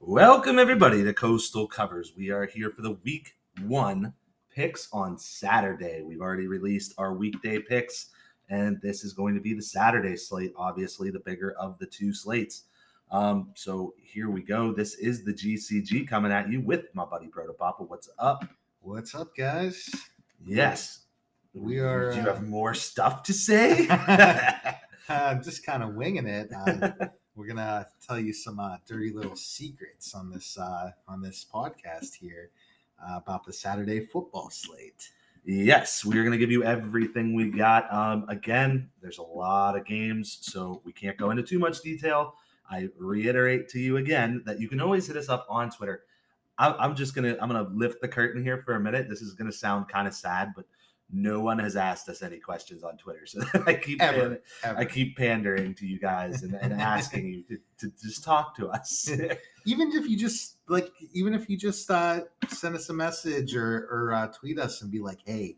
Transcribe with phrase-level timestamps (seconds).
[0.00, 2.12] Welcome, everybody, to Coastal Covers.
[2.16, 4.14] We are here for the week one
[4.54, 6.02] picks on Saturday.
[6.02, 8.10] We've already released our weekday picks,
[8.48, 12.14] and this is going to be the Saturday slate, obviously, the bigger of the two
[12.14, 12.64] slates.
[13.10, 14.72] Um, so here we go.
[14.72, 17.88] This is the GCG coming at you with my buddy Protopapa.
[17.88, 18.48] What's up?
[18.80, 19.90] What's up, guys?
[20.44, 21.00] Yes.
[21.54, 23.88] We are, Do you uh, have more stuff to say?
[25.08, 26.50] I'm just kind of winging it.
[26.52, 26.94] Um,
[27.34, 32.14] we're gonna tell you some uh, dirty little secrets on this uh, on this podcast
[32.20, 32.50] here
[33.02, 35.10] uh, about the Saturday football slate.
[35.44, 37.90] Yes, we are going to give you everything we got.
[37.90, 42.34] Um, again, there's a lot of games, so we can't go into too much detail.
[42.68, 46.02] I reiterate to you again that you can always hit us up on Twitter.
[46.58, 49.08] I, I'm just gonna I'm gonna lift the curtain here for a minute.
[49.08, 50.66] This is gonna sound kind of sad, but
[51.10, 54.78] no one has asked us any questions on Twitter, so I keep Ever, pan- ever.
[54.78, 58.68] I keep pandering to you guys and, and asking you to, to just talk to
[58.68, 59.10] us.
[59.66, 63.88] even if you just like, even if you just uh, send us a message or
[63.90, 65.56] or uh, tweet us and be like, "Hey,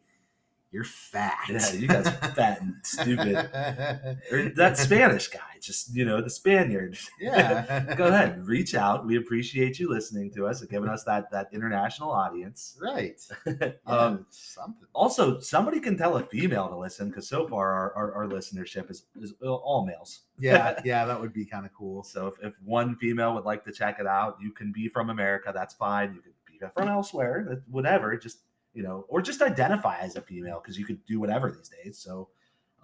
[0.71, 3.37] you're fat." Yeah, you guys are fat and stupid.
[4.33, 6.97] or that Spanish guy, just you know, the Spaniard.
[7.21, 7.95] yeah.
[7.97, 9.07] Go ahead, reach out.
[9.07, 12.77] We appreciate you listening to us and giving us that that international audience.
[12.81, 13.21] Right.
[13.47, 14.87] Yeah, um, something.
[14.95, 18.91] also, somebody can tell a female to listen because so far our, our, our listenership
[18.91, 20.21] is, is all males.
[20.39, 22.03] Yeah, yeah, that would be kind of cool.
[22.03, 25.11] So if, if one female would like to check it out, you can be from
[25.11, 25.53] America.
[25.55, 26.15] That's fine.
[26.15, 27.63] You could be from elsewhere.
[27.71, 28.17] Whatever.
[28.17, 28.39] Just
[28.75, 31.99] you know, or just identify as a female because you could do whatever these days.
[31.99, 32.29] So,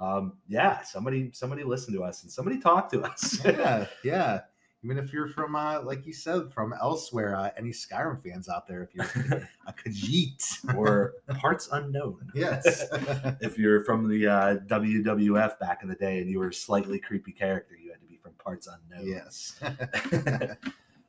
[0.00, 3.42] um, yeah, somebody somebody listen to us and somebody talk to us.
[3.44, 4.40] yeah, yeah.
[4.84, 8.68] Even if you're from, uh, like you said, from elsewhere, uh, any Skyrim fans out
[8.68, 12.30] there, if you're a Khajiit, or parts unknown.
[12.34, 12.84] yes,
[13.40, 17.00] If you're from the uh, WWF back in the day and you were a slightly
[17.00, 19.08] creepy character, you had to be from parts unknown.
[19.08, 19.58] yes,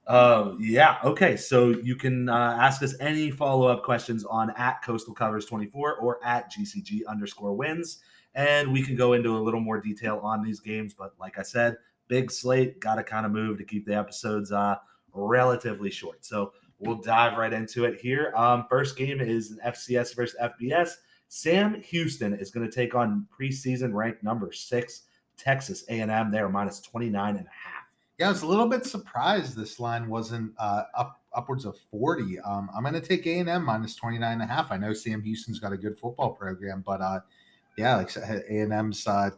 [0.07, 0.97] Um, yeah.
[1.03, 1.35] Okay.
[1.35, 5.97] So you can uh, ask us any follow up questions on at Coastal Covers 24
[5.97, 7.99] or at GCG underscore wins.
[8.33, 10.93] And we can go into a little more detail on these games.
[10.93, 14.51] But like I said, big slate, got to kind of move to keep the episodes
[14.51, 14.75] uh,
[15.13, 16.23] relatively short.
[16.25, 18.33] So we'll dive right into it here.
[18.35, 20.91] Um, first game is an FCS versus FBS.
[21.27, 25.03] Sam Houston is going to take on preseason ranked number six,
[25.35, 26.31] Texas A&M.
[26.31, 27.76] They are minus 29 and a half.
[28.19, 28.27] Yeah.
[28.27, 32.39] I was a little bit surprised this line wasn't uh, up upwards of forty.
[32.39, 34.71] Um, I'm going to take A and M minus 29 and a half.
[34.71, 37.19] I know Sam Houston's got a good football program, but uh,
[37.77, 39.29] yeah, like A and M's uh,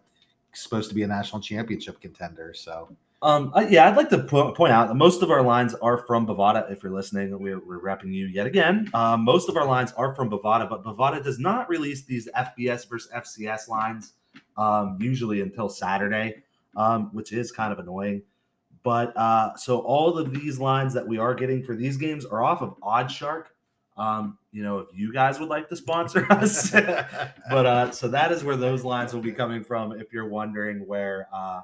[0.53, 2.53] supposed to be a national championship contender.
[2.55, 5.97] So Um, yeah, I'd like to po- point out that most of our lines are
[5.97, 6.71] from Bovada.
[6.71, 8.89] If you're listening, we're, we're you yet again.
[8.93, 12.89] Um, most of our lines are from Bovada, but Bovada does not release these FBS
[12.89, 14.13] versus FCS lines
[14.57, 16.43] um, usually until Saturday,
[16.77, 18.21] um, which is kind of annoying.
[18.83, 22.43] But uh, so all of these lines that we are getting for these games are
[22.43, 23.49] off of Odd Shark.
[23.97, 28.31] Um, you know, if you guys would like to sponsor us, but uh, so that
[28.31, 29.91] is where those lines will be coming from.
[29.91, 31.61] If you're wondering where uh,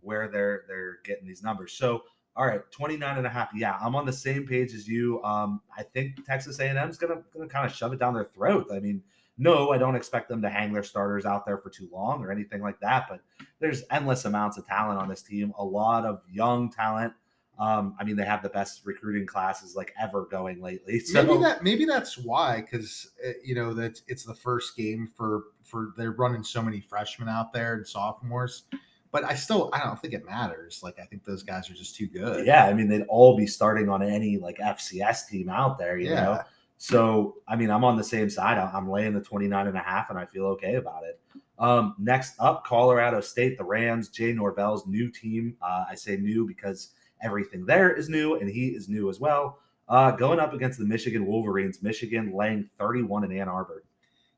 [0.00, 1.72] where they're they're getting these numbers.
[1.72, 2.04] So
[2.36, 3.50] all right, 29 and a half.
[3.54, 5.22] Yeah, I'm on the same page as you.
[5.22, 8.66] Um, I think Texas A&M is gonna gonna kind of shove it down their throat.
[8.72, 9.02] I mean,
[9.36, 12.30] no, I don't expect them to hang their starters out there for too long or
[12.30, 13.06] anything like that.
[13.08, 13.20] But
[13.60, 15.52] there's endless amounts of talent on this team.
[15.58, 17.12] A lot of young talent.
[17.58, 20.98] Um, I mean, they have the best recruiting classes like ever going lately.
[20.98, 23.12] So maybe that maybe that's why because
[23.44, 27.52] you know that it's the first game for for they're running so many freshmen out
[27.52, 28.64] there and sophomores
[29.12, 31.96] but i still i don't think it matters like i think those guys are just
[31.96, 35.78] too good yeah, I mean, they'd all be starting on any like FCS team out
[35.78, 36.40] there, you know.
[36.76, 38.58] So, I mean, I'm on the same side.
[38.58, 41.18] I'm laying the 29 and a half and I feel okay about it.
[41.58, 45.56] Um, next up, Colorado State, the Rams, Jay Norvell's new team.
[45.62, 46.90] Uh, I say new because
[47.22, 49.58] everything there is new and he is new as well.
[49.88, 53.84] Uh, going up against the Michigan Wolverines, Michigan laying 31 in Ann Arbor.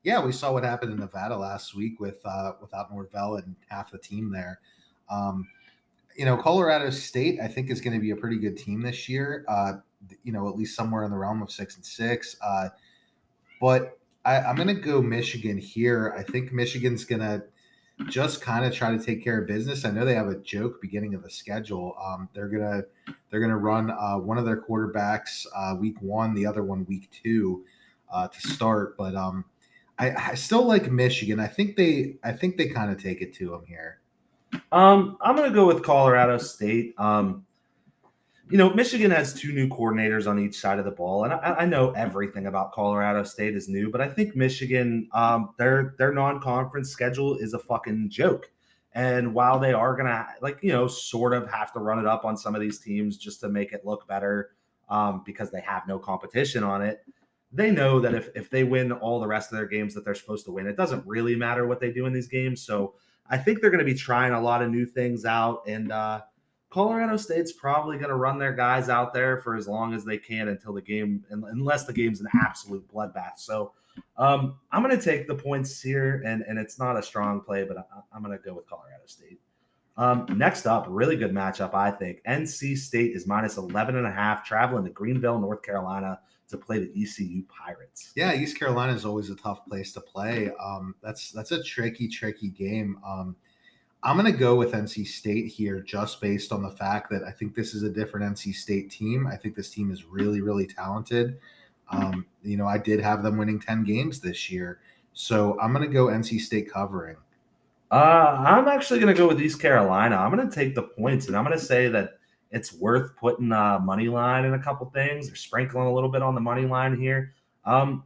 [0.02, 3.90] yeah we saw what happened in nevada last week with uh without norvell and half
[3.90, 4.60] the team there
[5.10, 5.48] um
[6.16, 9.08] you know colorado state i think is going to be a pretty good team this
[9.08, 9.74] year uh
[10.24, 12.68] you know at least somewhere in the realm of six and six uh
[13.60, 17.44] but I, i'm going to go michigan here i think michigan's going to
[18.08, 19.84] just kind of try to take care of business.
[19.84, 21.96] I know they have a joke beginning of the schedule.
[22.02, 22.82] Um, they're gonna
[23.30, 27.10] they're gonna run uh, one of their quarterbacks uh, week one, the other one week
[27.10, 27.64] two
[28.12, 28.96] uh, to start.
[28.96, 29.46] But um,
[29.98, 31.40] I, I still like Michigan.
[31.40, 34.00] I think they I think they kind of take it to them here.
[34.72, 36.94] Um, I'm gonna go with Colorado State.
[36.98, 37.45] Um,
[38.48, 41.56] you know, Michigan has two new coordinators on each side of the ball, and I,
[41.60, 46.12] I know everything about Colorado State is new, but I think Michigan, um, their their
[46.12, 48.50] non-conference schedule is a fucking joke.
[48.92, 52.24] And while they are gonna like you know sort of have to run it up
[52.24, 54.50] on some of these teams just to make it look better,
[54.88, 57.04] um, because they have no competition on it,
[57.52, 60.14] they know that if if they win all the rest of their games that they're
[60.14, 62.62] supposed to win, it doesn't really matter what they do in these games.
[62.62, 62.94] So
[63.28, 65.90] I think they're going to be trying a lot of new things out and.
[65.90, 66.20] uh
[66.76, 70.18] Colorado State's probably going to run their guys out there for as long as they
[70.18, 73.38] can until the game, unless the game's an absolute bloodbath.
[73.38, 73.72] So
[74.18, 77.64] um, I'm going to take the points here, and, and it's not a strong play,
[77.64, 79.40] but I, am going to go with Colorado State.
[79.96, 82.20] Um, next up, really good matchup, I think.
[82.28, 86.78] NC State is minus 11 and a half, traveling to Greenville, North Carolina to play
[86.78, 88.12] the ECU Pirates.
[88.16, 90.50] Yeah, East Carolina is always a tough place to play.
[90.62, 92.98] Um, that's that's a tricky, tricky game.
[93.04, 93.34] Um,
[94.06, 97.32] I'm going to go with NC State here just based on the fact that I
[97.32, 99.26] think this is a different NC State team.
[99.26, 101.40] I think this team is really, really talented.
[101.90, 104.78] Um, you know, I did have them winning 10 games this year.
[105.12, 107.16] So I'm going to go NC State covering.
[107.90, 110.14] Uh, I'm actually going to go with East Carolina.
[110.14, 112.20] I'm going to take the points and I'm going to say that
[112.52, 116.22] it's worth putting a money line in a couple things or sprinkling a little bit
[116.22, 117.34] on the money line here.
[117.64, 118.04] Um,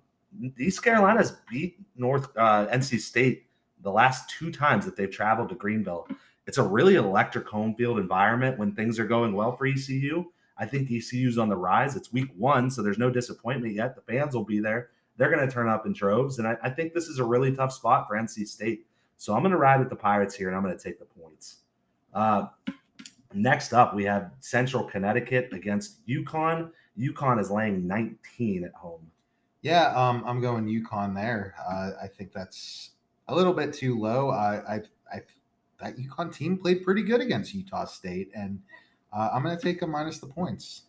[0.59, 3.50] East Carolina's beat North uh, NC State
[3.83, 6.09] the last two times that they've traveled to Greenville.
[6.47, 10.27] It's a really electric home field environment when things are going well for ECU.
[10.59, 11.97] I think ECU's on the rise.
[11.97, 13.95] It's week one, so there's no disappointment yet.
[13.95, 14.91] The fans will be there.
[15.17, 16.39] They're going to turn up in droves.
[16.39, 18.87] And I, I think this is a really tough spot for NC State.
[19.17, 21.05] So I'm going to ride with the Pirates here and I'm going to take the
[21.05, 21.59] points.
[22.13, 22.47] Uh,
[23.35, 26.71] next up, we have Central Connecticut against UConn.
[26.99, 29.11] UConn is laying 19 at home.
[29.63, 31.55] Yeah, um, I'm going UConn there.
[31.59, 32.93] Uh, I think that's
[33.31, 34.31] a little bit too low.
[34.31, 34.81] I, I,
[35.13, 35.21] I
[35.81, 38.61] that UConn team played pretty good against Utah State, and
[39.13, 40.83] uh, I'm going to take a minus the points.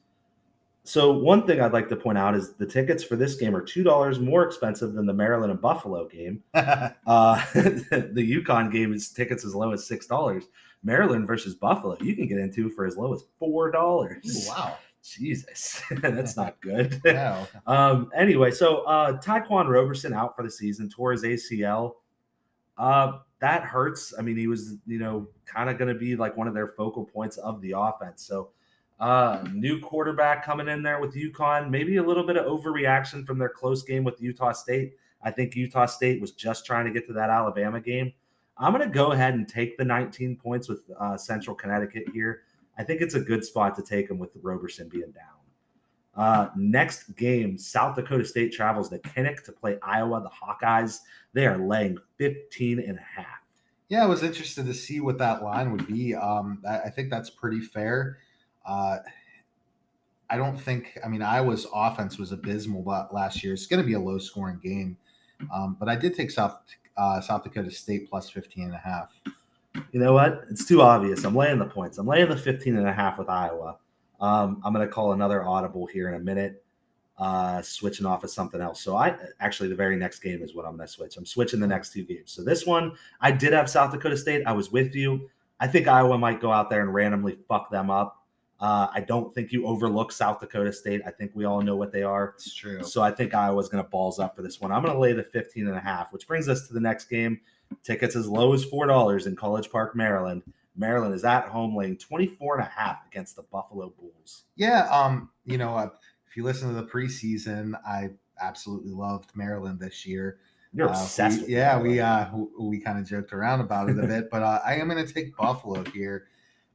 [0.83, 3.61] So one thing I'd like to point out is the tickets for this game are
[3.61, 6.43] two dollars more expensive than the Maryland and Buffalo game.
[6.53, 6.91] uh,
[7.53, 10.45] the UConn game is tickets as low as six dollars.
[10.83, 14.47] Maryland versus Buffalo, you can get into for as low as four dollars.
[14.49, 14.77] Wow.
[15.03, 17.01] Jesus, that's not good.
[17.03, 17.47] No.
[17.65, 21.95] um, anyway, so uh, Ta'Quan Roberson out for the season, tore his ACL.
[22.77, 24.13] Uh, that hurts.
[24.17, 26.67] I mean, he was, you know, kind of going to be like one of their
[26.67, 28.23] focal points of the offense.
[28.25, 28.49] So,
[28.99, 33.39] uh, new quarterback coming in there with UConn, maybe a little bit of overreaction from
[33.39, 34.93] their close game with Utah State.
[35.23, 38.13] I think Utah State was just trying to get to that Alabama game.
[38.57, 42.43] I'm going to go ahead and take the 19 points with uh, Central Connecticut here.
[42.77, 45.40] I think it's a good spot to take them with Roberson being down.
[46.15, 50.21] Uh, next game, South Dakota State travels to Kinnick to play Iowa.
[50.21, 50.99] The Hawkeyes,
[51.33, 53.39] they are laying 15 and a half.
[53.87, 56.15] Yeah, I was interested to see what that line would be.
[56.15, 58.19] Um, I, I think that's pretty fair.
[58.65, 58.97] Uh,
[60.29, 63.53] I don't think, I mean, Iowa's offense was abysmal last year.
[63.53, 64.97] It's going to be a low scoring game.
[65.53, 66.59] Um, but I did take South
[66.97, 69.11] uh, South Dakota State plus 15 and a half.
[69.91, 70.43] You know what?
[70.49, 71.23] It's too obvious.
[71.23, 71.97] I'm laying the points.
[71.97, 73.77] I'm laying the 15 and a half with Iowa.
[74.21, 76.63] Um, I'm going to call another audible here in a minute,
[77.17, 78.81] uh, switching off of something else.
[78.81, 81.17] So I actually the very next game is what I'm going to switch.
[81.17, 82.31] I'm switching the next two games.
[82.31, 84.43] So this one I did have South Dakota State.
[84.45, 85.29] I was with you.
[85.59, 88.17] I think Iowa might go out there and randomly fuck them up.
[88.59, 91.01] Uh, I don't think you overlook South Dakota State.
[91.05, 92.35] I think we all know what they are.
[92.35, 92.83] It's true.
[92.83, 94.71] So I think Iowa's going to balls up for this one.
[94.71, 97.05] I'm going to lay the 15 and a half, which brings us to the next
[97.05, 97.39] game.
[97.83, 100.43] Tickets as low as $4 in College Park, Maryland.
[100.75, 104.43] Maryland is at home laying 24 and a half against the Buffalo Bulls.
[104.55, 105.89] Yeah, um, you know, uh,
[106.27, 108.11] if you listen to the preseason, I
[108.41, 110.39] absolutely loved Maryland this year.
[110.73, 111.47] You're uh, obsessed.
[111.47, 112.27] We, yeah, we uh
[112.59, 115.13] we kind of joked around about it a bit, but uh, I am going to
[115.13, 116.27] take Buffalo here.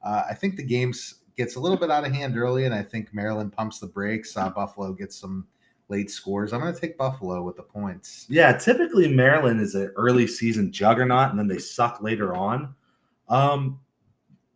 [0.04, 0.92] Uh, I think the game
[1.36, 4.36] gets a little bit out of hand early, and I think Maryland pumps the brakes.
[4.36, 5.46] Uh, Buffalo gets some
[5.88, 6.52] late scores.
[6.52, 8.26] I'm going to take Buffalo with the points.
[8.28, 12.74] Yeah, typically Maryland is an early season juggernaut, and then they suck later on.
[13.28, 13.80] Um,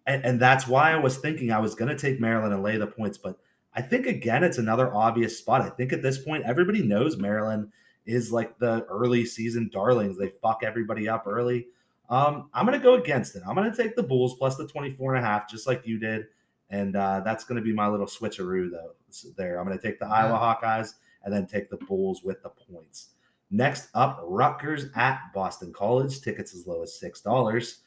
[0.06, 2.76] and, and that's why I was thinking I was going to take Maryland and lay
[2.76, 3.18] the points.
[3.18, 3.38] But
[3.74, 5.60] I think, again, it's another obvious spot.
[5.60, 7.70] I think at this point, everybody knows Maryland
[8.06, 10.18] is like the early season darlings.
[10.18, 11.66] They fuck everybody up early.
[12.08, 13.42] Um, I'm going to go against it.
[13.46, 15.98] I'm going to take the Bulls plus the 24 and a half, just like you
[15.98, 16.26] did.
[16.70, 18.92] And uh, that's going to be my little switcheroo, though.
[19.36, 22.48] There, I'm going to take the Iowa Hawkeyes and then take the Bulls with the
[22.48, 23.08] points.
[23.50, 26.20] Next up, Rutgers at Boston College.
[26.20, 27.80] Tickets as low as six dollars.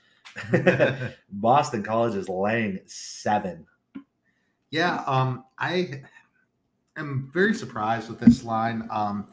[1.32, 3.66] Boston College is laying seven.
[4.72, 6.02] Yeah, um, I
[6.98, 8.88] am very surprised with this line.
[8.90, 9.28] Um,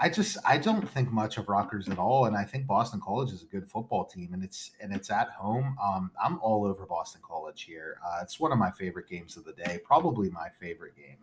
[0.00, 3.32] I just I don't think much of Rutgers at all, and I think Boston College
[3.32, 5.76] is a good football team, and it's and it's at home.
[5.82, 7.98] Um, I'm all over Boston College here.
[8.06, 11.16] Uh, it's one of my favorite games of the day, probably my favorite game.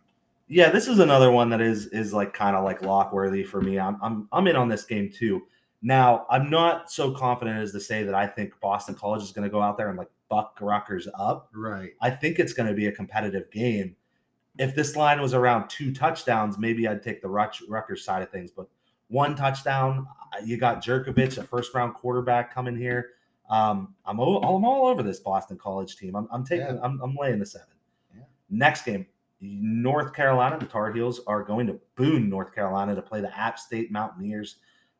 [0.48, 3.62] Yeah, this is another one that is is like kind of like lock worthy for
[3.62, 3.80] me.
[3.80, 5.44] I'm I'm I'm in on this game too.
[5.86, 9.48] Now, I'm not so confident as to say that I think Boston College is going
[9.48, 11.48] to go out there and like buck Rutgers up.
[11.54, 11.92] Right.
[12.02, 13.96] I think it's going to be a competitive game.
[14.58, 18.50] If this line was around two touchdowns, maybe I'd take the Rutgers side of things.
[18.50, 18.68] But
[19.10, 20.08] one touchdown,
[20.44, 23.12] you got Jurkovec, a first round quarterback, coming here.
[23.48, 26.16] Um, I'm all, I'm all over this Boston College team.
[26.16, 26.80] I'm, I'm taking, yeah.
[26.82, 27.68] I'm, I'm laying the seven.
[28.12, 28.24] Yeah.
[28.50, 29.06] Next game,
[29.40, 33.60] North Carolina, the Tar Heels are going to Boone, North Carolina, to play the App
[33.60, 34.56] State Mountaineers.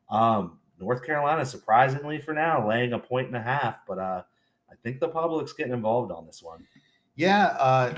[0.08, 4.22] Um, North Carolina, surprisingly for now, laying a point and a half, but uh,
[4.70, 6.66] I think the public's getting involved on this one.
[7.14, 7.94] Yeah, uh,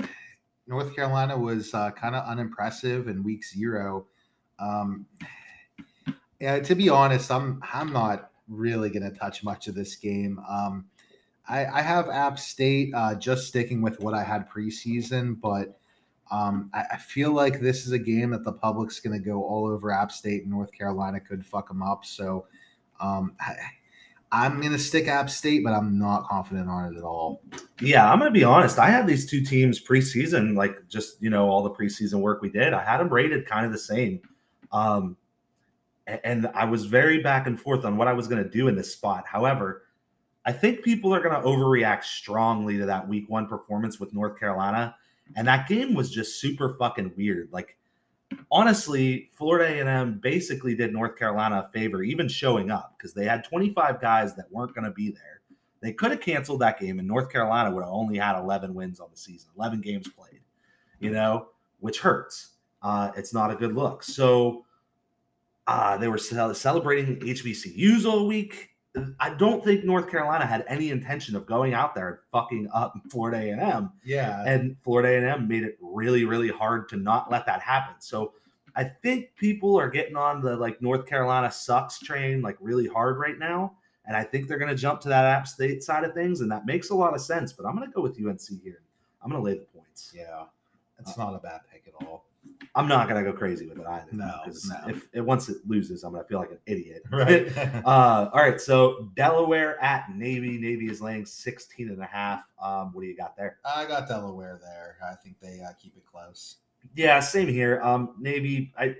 [0.67, 4.07] North Carolina was uh, kind of unimpressive in week zero.
[4.59, 5.05] Um,
[6.39, 10.39] yeah, to be honest, I'm I'm not really going to touch much of this game.
[10.49, 10.85] Um,
[11.47, 15.79] I, I have App State uh, just sticking with what I had preseason, but
[16.31, 19.43] um, I, I, feel like this is a game that the public's going to go
[19.43, 22.05] all over App State and North Carolina could fuck them up.
[22.05, 22.45] So
[22.99, 23.33] um,
[24.31, 27.41] I, am going to stick App State, but I'm not confident on it at all.
[27.81, 28.79] Yeah, I'm going to be honest.
[28.79, 32.49] I had these two teams preseason, like just, you know, all the preseason work we
[32.49, 32.73] did.
[32.73, 34.21] I had them rated kind of the same.
[34.71, 35.17] Um,
[36.23, 38.75] and I was very back and forth on what I was going to do in
[38.75, 39.25] this spot.
[39.27, 39.83] However,
[40.45, 44.39] I think people are going to overreact strongly to that week one performance with North
[44.39, 44.95] Carolina.
[45.35, 47.49] And that game was just super fucking weird.
[47.51, 47.77] Like,
[48.51, 53.43] honestly, Florida A&M basically did North Carolina a favor, even showing up because they had
[53.43, 55.41] 25 guys that weren't going to be there.
[55.81, 58.99] They could have canceled that game, and North Carolina would have only had 11 wins
[58.99, 60.41] on the season, 11 games played,
[60.99, 62.55] you know, which hurts.
[62.81, 64.03] Uh, it's not a good look.
[64.03, 64.65] So
[65.67, 68.68] uh, they were celebrating HBCUs all week.
[69.19, 72.95] I don't think North Carolina had any intention of going out there and fucking up
[73.11, 73.91] Florida A&M.
[74.03, 77.95] Yeah, and Florida A&M made it really, really hard to not let that happen.
[77.99, 78.33] So
[78.75, 83.19] I think people are getting on the like North Carolina sucks train like really hard
[83.19, 83.73] right now,
[84.05, 86.51] and I think they're going to jump to that App State side of things, and
[86.51, 87.53] that makes a lot of sense.
[87.53, 88.81] But I'm going to go with UNC here.
[89.21, 90.13] I'm going to lay the points.
[90.15, 90.45] Yeah,
[90.99, 92.25] it's uh, not a bad pick at all.
[92.75, 94.07] I'm not gonna go crazy with it either.
[94.11, 94.89] No, because no.
[94.89, 97.03] if it once it loses, I'm gonna feel like an idiot.
[97.11, 97.55] Right.
[97.85, 98.61] uh, all right.
[98.61, 100.57] So Delaware at Navy.
[100.57, 102.43] Navy is laying 16 and a half.
[102.61, 103.57] Um, what do you got there?
[103.65, 104.97] I got Delaware there.
[105.05, 106.57] I think they uh, keep it close.
[106.95, 107.81] Yeah, same here.
[107.81, 108.71] Um, Navy.
[108.77, 108.95] I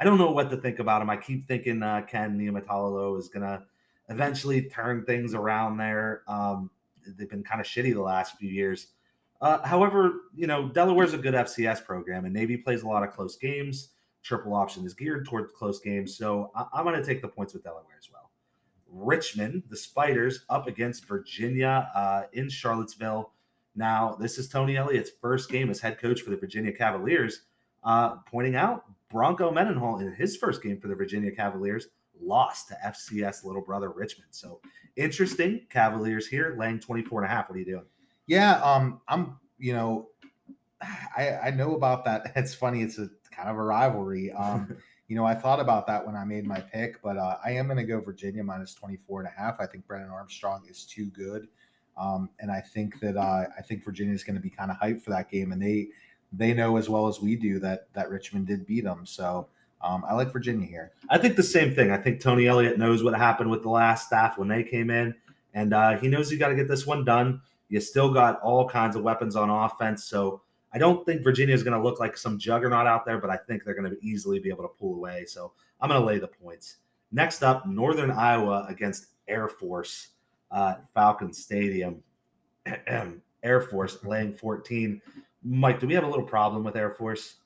[0.00, 1.10] I don't know what to think about him.
[1.10, 3.64] I keep thinking uh, Ken Niumatalolo is gonna
[4.08, 6.22] eventually turn things around there.
[6.28, 6.70] Um,
[7.06, 8.88] they've been kind of shitty the last few years.
[9.40, 13.10] Uh, however, you know, Delaware's a good FCS program, and Navy plays a lot of
[13.12, 13.90] close games.
[14.22, 17.52] Triple option is geared towards close games, so I- am going to take the points
[17.52, 18.30] with Delaware as well.
[18.88, 23.32] Richmond, the Spiders, up against Virginia uh, in Charlottesville.
[23.74, 27.42] Now, this is Tony Elliott's first game as head coach for the Virginia Cavaliers.
[27.82, 31.88] Uh, pointing out Bronco Mendenhall in his first game for the Virginia Cavaliers
[32.20, 34.28] lost to FCS little brother Richmond.
[34.30, 34.60] So
[34.96, 35.66] interesting.
[35.70, 37.48] Cavaliers here laying 24 and a half.
[37.48, 37.84] What are you doing?
[38.26, 39.38] Yeah, um, I'm.
[39.58, 40.08] You know,
[41.16, 42.32] I I know about that.
[42.36, 42.82] It's funny.
[42.82, 44.32] It's a kind of a rivalry.
[44.32, 44.76] Um,
[45.08, 47.66] you know, I thought about that when I made my pick, but uh, I am
[47.66, 49.60] going to go Virginia minus 24 and a half.
[49.60, 51.48] I think Brennan Armstrong is too good.
[51.96, 54.76] Um, and I think that uh, I think Virginia is going to be kind of
[54.78, 55.88] hyped for that game, and they
[56.32, 59.06] they know as well as we do that that Richmond did beat them.
[59.06, 59.48] So
[59.80, 60.92] um, I like Virginia here.
[61.10, 61.90] I think the same thing.
[61.90, 65.14] I think Tony Elliott knows what happened with the last staff when they came in,
[65.52, 67.40] and uh, he knows he's got to get this one done.
[67.68, 70.04] You still got all kinds of weapons on offense.
[70.04, 70.42] So
[70.72, 73.36] I don't think Virginia is going to look like some juggernaut out there, but I
[73.36, 75.24] think they're going to easily be able to pull away.
[75.26, 76.76] So I'm going to lay the points.
[77.12, 80.08] Next up, Northern Iowa against Air Force,
[80.50, 82.02] uh, Falcon Stadium.
[83.44, 85.00] Air Force laying 14.
[85.44, 87.36] Mike, do we have a little problem with Air Force?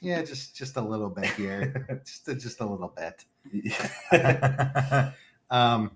[0.00, 3.24] Yeah, just just a little bit here, just a, just a little bit.
[5.50, 5.90] um,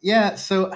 [0.00, 0.36] yeah.
[0.36, 0.72] So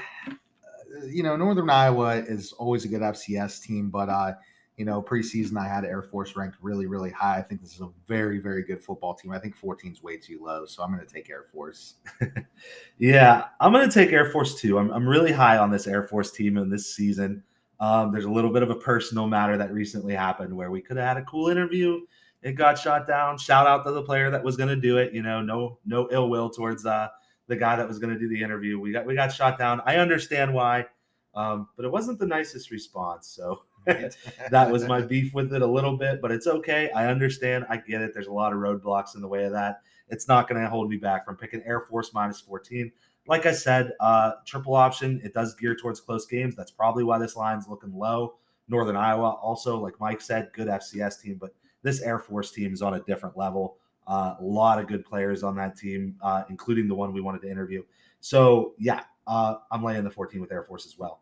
[1.06, 4.32] you know, Northern Iowa is always a good FCS team, but uh,
[4.76, 7.38] you know, preseason I had Air Force ranked really, really high.
[7.38, 9.30] I think this is a very, very good football team.
[9.32, 11.94] I think 14 is way too low, so I'm going to take Air Force.
[12.98, 14.78] yeah, I'm going to take Air Force too.
[14.78, 17.42] I'm, I'm really high on this Air Force team in this season.
[17.80, 20.96] Um, there's a little bit of a personal matter that recently happened where we could
[20.96, 22.00] have had a cool interview.
[22.42, 23.38] It got shot down.
[23.38, 25.12] Shout out to the player that was going to do it.
[25.12, 27.08] You know, no, no ill will towards uh,
[27.48, 28.78] the guy that was going to do the interview.
[28.78, 29.80] We got we got shot down.
[29.84, 30.86] I understand why,
[31.34, 33.28] um, but it wasn't the nicest response.
[33.28, 36.90] So that was my beef with it a little bit, but it's okay.
[36.90, 37.66] I understand.
[37.68, 38.12] I get it.
[38.14, 39.80] There's a lot of roadblocks in the way of that.
[40.08, 42.92] it's not going to hold me back from picking Air Force minus 14.
[43.26, 46.56] Like I said, uh, triple option, it does gear towards close games.
[46.56, 48.34] That's probably why this line's looking low.
[48.68, 52.82] Northern Iowa, also, like Mike said, good FCS team, but this Air Force team is
[52.82, 53.76] on a different level.
[54.06, 57.42] Uh, a lot of good players on that team, uh, including the one we wanted
[57.42, 57.82] to interview.
[58.20, 61.20] So, yeah, uh, I'm laying the 14 with Air Force as well.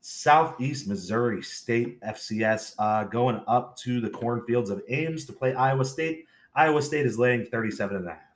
[0.00, 5.84] Southeast Missouri State FCS uh, going up to the cornfields of Ames to play Iowa
[5.84, 6.26] State.
[6.54, 8.29] Iowa State is laying 37 and a half.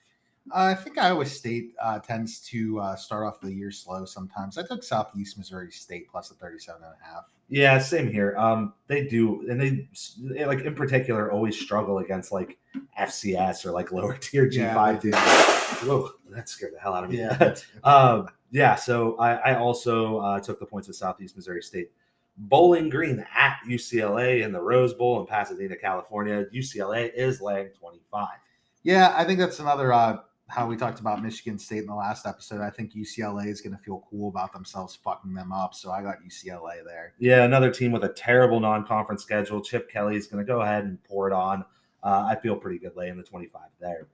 [0.52, 4.58] I think Iowa State uh, tends to uh, start off the year slow sometimes.
[4.58, 7.24] I took Southeast Missouri State plus the 37 and a half.
[7.48, 8.36] Yeah, same here.
[8.36, 12.58] Um, they do, and they, they like in particular always struggle against like
[12.98, 15.88] FCS or like lower tier G five yeah, teams.
[15.88, 17.18] Whoa, that scared the hell out of me.
[17.18, 17.54] Yeah.
[17.84, 18.74] um, yeah.
[18.74, 21.90] So I, I also uh, took the points of Southeast Missouri State.
[22.36, 26.46] Bowling Green at UCLA in the Rose Bowl in Pasadena, California.
[26.52, 28.38] UCLA is laying twenty five.
[28.82, 32.26] Yeah, I think that's another uh, how we talked about Michigan State in the last
[32.26, 32.60] episode.
[32.60, 35.74] I think UCLA is going to feel cool about themselves fucking them up.
[35.74, 37.14] So I got UCLA there.
[37.18, 39.62] Yeah, another team with a terrible non-conference schedule.
[39.62, 41.64] Chip Kelly is going to go ahead and pour it on.
[42.02, 44.08] Uh, I feel pretty good laying the 25 there.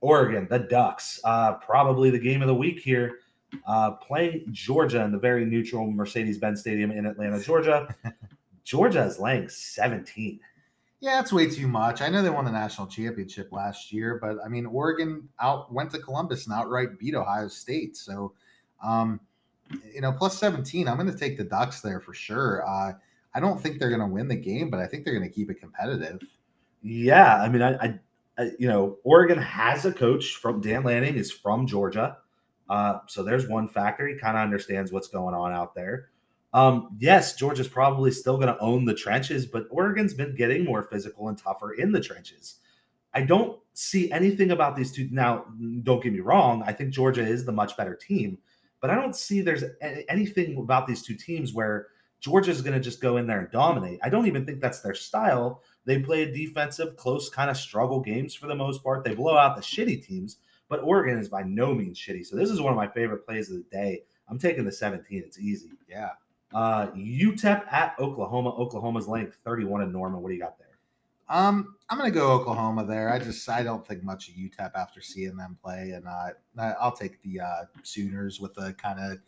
[0.00, 3.18] Oregon, the Ducks, uh, probably the game of the week here,
[3.66, 7.94] uh, playing Georgia in the very neutral Mercedes-Benz Stadium in Atlanta, Georgia.
[8.64, 10.40] Georgia is laying 17.
[11.04, 12.00] Yeah, it's way too much.
[12.00, 15.90] I know they won the national championship last year, but I mean, Oregon out went
[15.90, 17.94] to Columbus and outright beat Ohio State.
[17.94, 18.32] So,
[18.82, 19.20] um,
[19.94, 22.66] you know, plus 17, I'm going to take the Ducks there for sure.
[22.66, 22.94] Uh,
[23.34, 25.34] I don't think they're going to win the game, but I think they're going to
[25.34, 26.22] keep it competitive.
[26.82, 27.98] Yeah, I mean, I, I,
[28.38, 32.16] I, you know, Oregon has a coach from Dan Lanning is from Georgia,
[32.70, 34.08] uh, so there's one factor.
[34.08, 36.08] He kind of understands what's going on out there.
[36.54, 40.84] Um, yes, Georgia's probably still going to own the trenches, but Oregon's been getting more
[40.84, 42.60] physical and tougher in the trenches.
[43.12, 45.08] I don't see anything about these two.
[45.10, 45.46] Now,
[45.82, 46.62] don't get me wrong.
[46.64, 48.38] I think Georgia is the much better team,
[48.80, 49.64] but I don't see there's
[50.08, 51.88] anything about these two teams where
[52.20, 53.98] Georgia's going to just go in there and dominate.
[54.02, 55.62] I don't even think that's their style.
[55.84, 59.02] They play a defensive, close kind of struggle games for the most part.
[59.02, 60.36] They blow out the shitty teams,
[60.68, 62.24] but Oregon is by no means shitty.
[62.24, 64.02] So this is one of my favorite plays of the day.
[64.28, 65.22] I'm taking the 17.
[65.26, 65.72] It's easy.
[65.88, 66.10] Yeah.
[66.54, 68.50] Uh, UTEP at Oklahoma.
[68.50, 70.22] Oklahoma's laying 31 in Norman.
[70.22, 70.68] What do you got there?
[71.28, 73.12] Um, I'm going to go Oklahoma there.
[73.12, 76.92] I just I don't think much of UTEP after seeing them play, and uh, I'll
[76.94, 79.18] take the uh, Sooners with the kind of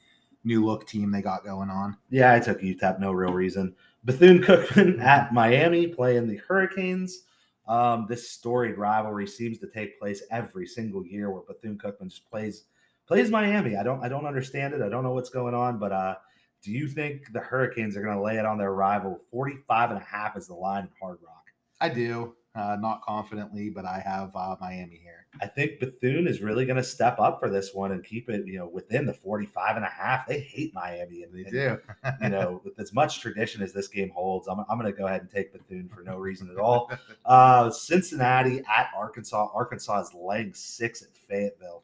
[0.45, 1.97] new look team they got going on.
[2.11, 3.01] Yeah, I took UTEP.
[3.01, 3.75] No real reason.
[4.05, 7.25] Bethune Cookman at Miami playing the Hurricanes.
[7.67, 12.31] Um, this storied rivalry seems to take place every single year where Bethune Cookman just
[12.31, 12.65] plays
[13.09, 13.77] plays Miami.
[13.77, 14.83] I don't I don't understand it.
[14.83, 16.15] I don't know what's going on, but uh,
[16.63, 19.21] do you think the Hurricanes are going to lay it on their rival?
[19.31, 21.45] 45 and a half is the line in Hard Rock.
[21.81, 22.35] I do.
[22.57, 25.27] Uh, not confidently, but I have uh, Miami here.
[25.43, 28.47] I think Bethune is really going to step up for this one and keep it,
[28.47, 30.27] you know, within the 45 and a half.
[30.27, 31.23] They hate Miami.
[31.23, 31.79] And they and, do.
[32.23, 35.07] you know, with as much tradition as this game holds, I'm, I'm going to go
[35.07, 36.91] ahead and take Bethune for no reason at all.
[37.27, 39.51] Uh, Cincinnati at Arkansas.
[39.53, 41.83] Arkansas is laying six at Fayetteville.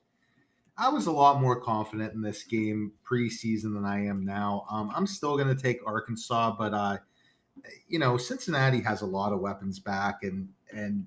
[0.76, 4.64] I was a lot more confident in this game preseason than I am now.
[4.70, 6.96] Um, I'm still going to take Arkansas, but uh,
[7.88, 11.06] you know, Cincinnati has a lot of weapons back, and and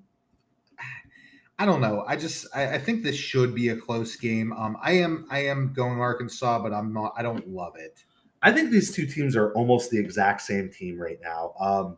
[1.58, 2.04] I don't know.
[2.06, 4.52] I just I, I think this should be a close game.
[4.52, 7.14] Um, I am I am going Arkansas, but I'm not.
[7.16, 8.04] I don't love it.
[8.42, 11.54] I think these two teams are almost the exact same team right now.
[11.58, 11.96] Um,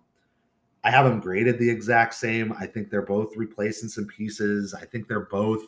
[0.85, 2.52] I have them graded the exact same.
[2.52, 4.72] I think they're both replacing some pieces.
[4.72, 5.62] I think they're both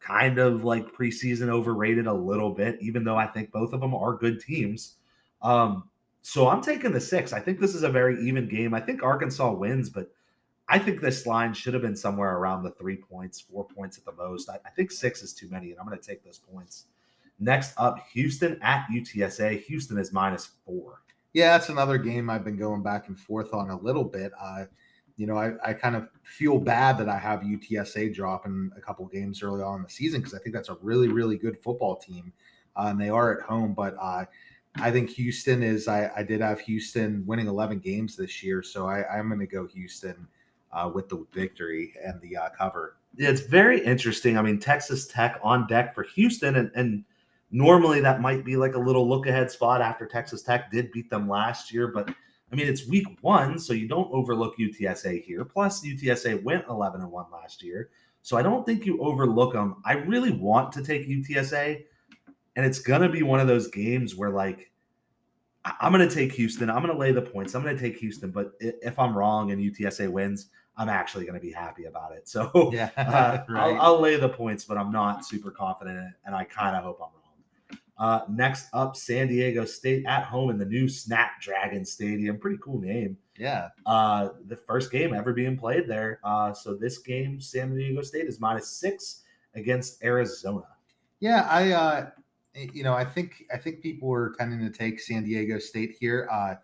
[0.00, 3.94] kind of like preseason overrated a little bit, even though I think both of them
[3.94, 4.94] are good teams.
[5.42, 5.88] Um,
[6.22, 7.32] so I'm taking the six.
[7.32, 8.74] I think this is a very even game.
[8.74, 10.10] I think Arkansas wins, but
[10.68, 14.04] I think this line should have been somewhere around the three points, four points at
[14.04, 14.50] the most.
[14.50, 16.84] I, I think six is too many, and I'm going to take those points.
[17.40, 19.62] Next up, Houston at UTSA.
[19.62, 21.02] Houston is minus four.
[21.32, 24.32] Yeah, that's another game I've been going back and forth on a little bit.
[24.40, 24.64] Uh,
[25.18, 29.04] you know, I, I kind of feel bad that I have UTSA dropping a couple
[29.06, 31.96] games early on in the season because I think that's a really, really good football
[31.96, 32.32] team.
[32.76, 33.74] Uh, and they are at home.
[33.74, 34.26] But uh,
[34.76, 38.62] I think Houston is, I, I did have Houston winning 11 games this year.
[38.62, 40.28] So I, I'm going to go Houston
[40.72, 42.94] uh, with the victory and the uh, cover.
[43.16, 44.38] Yeah, it's very interesting.
[44.38, 46.54] I mean, Texas Tech on deck for Houston.
[46.54, 47.04] And, and
[47.50, 51.10] normally that might be like a little look ahead spot after Texas Tech did beat
[51.10, 51.88] them last year.
[51.88, 52.14] But
[52.50, 55.44] I mean, it's week one, so you don't overlook UTSA here.
[55.44, 57.90] Plus, UTSA went 11 and 1 last year.
[58.22, 59.76] So I don't think you overlook them.
[59.84, 61.84] I really want to take UTSA,
[62.56, 64.70] and it's going to be one of those games where, like,
[65.80, 66.70] I'm going to take Houston.
[66.70, 67.54] I'm going to lay the points.
[67.54, 68.30] I'm going to take Houston.
[68.30, 72.28] But if I'm wrong and UTSA wins, I'm actually going to be happy about it.
[72.28, 73.74] So Yeah, uh, right.
[73.74, 76.98] I'll, I'll lay the points, but I'm not super confident and I kind of hope
[77.00, 77.17] I'm wrong.
[77.98, 82.38] Uh, next up, San Diego State at home in the new Snapdragon Stadium.
[82.38, 83.16] Pretty cool name.
[83.36, 86.20] yeah, Uh, the first game ever being played there.
[86.22, 89.22] Uh, so this game, San Diego State is minus six
[89.54, 90.62] against Arizona.
[91.20, 91.46] yeah.
[91.50, 92.10] I, uh,
[92.72, 96.28] you know, I think I think people were tending to take San Diego State here.
[96.30, 96.54] Uh,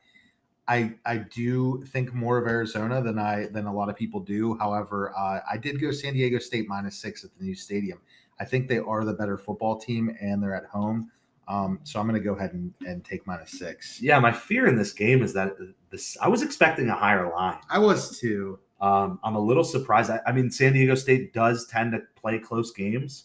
[0.66, 4.56] I I do think more of Arizona than I than a lot of people do.
[4.56, 7.98] However, uh, I did go San Diego State minus six at the new stadium.
[8.40, 11.10] I think they are the better football team, and they're at home.
[11.46, 14.00] Um, so I'm going to go ahead and, and take minus six.
[14.00, 15.52] Yeah, my fear in this game is that
[15.90, 16.16] this.
[16.20, 17.58] I was expecting a higher line.
[17.70, 18.58] I was too.
[18.80, 20.10] Um, I'm a little surprised.
[20.10, 23.24] I, I mean, San Diego State does tend to play close games.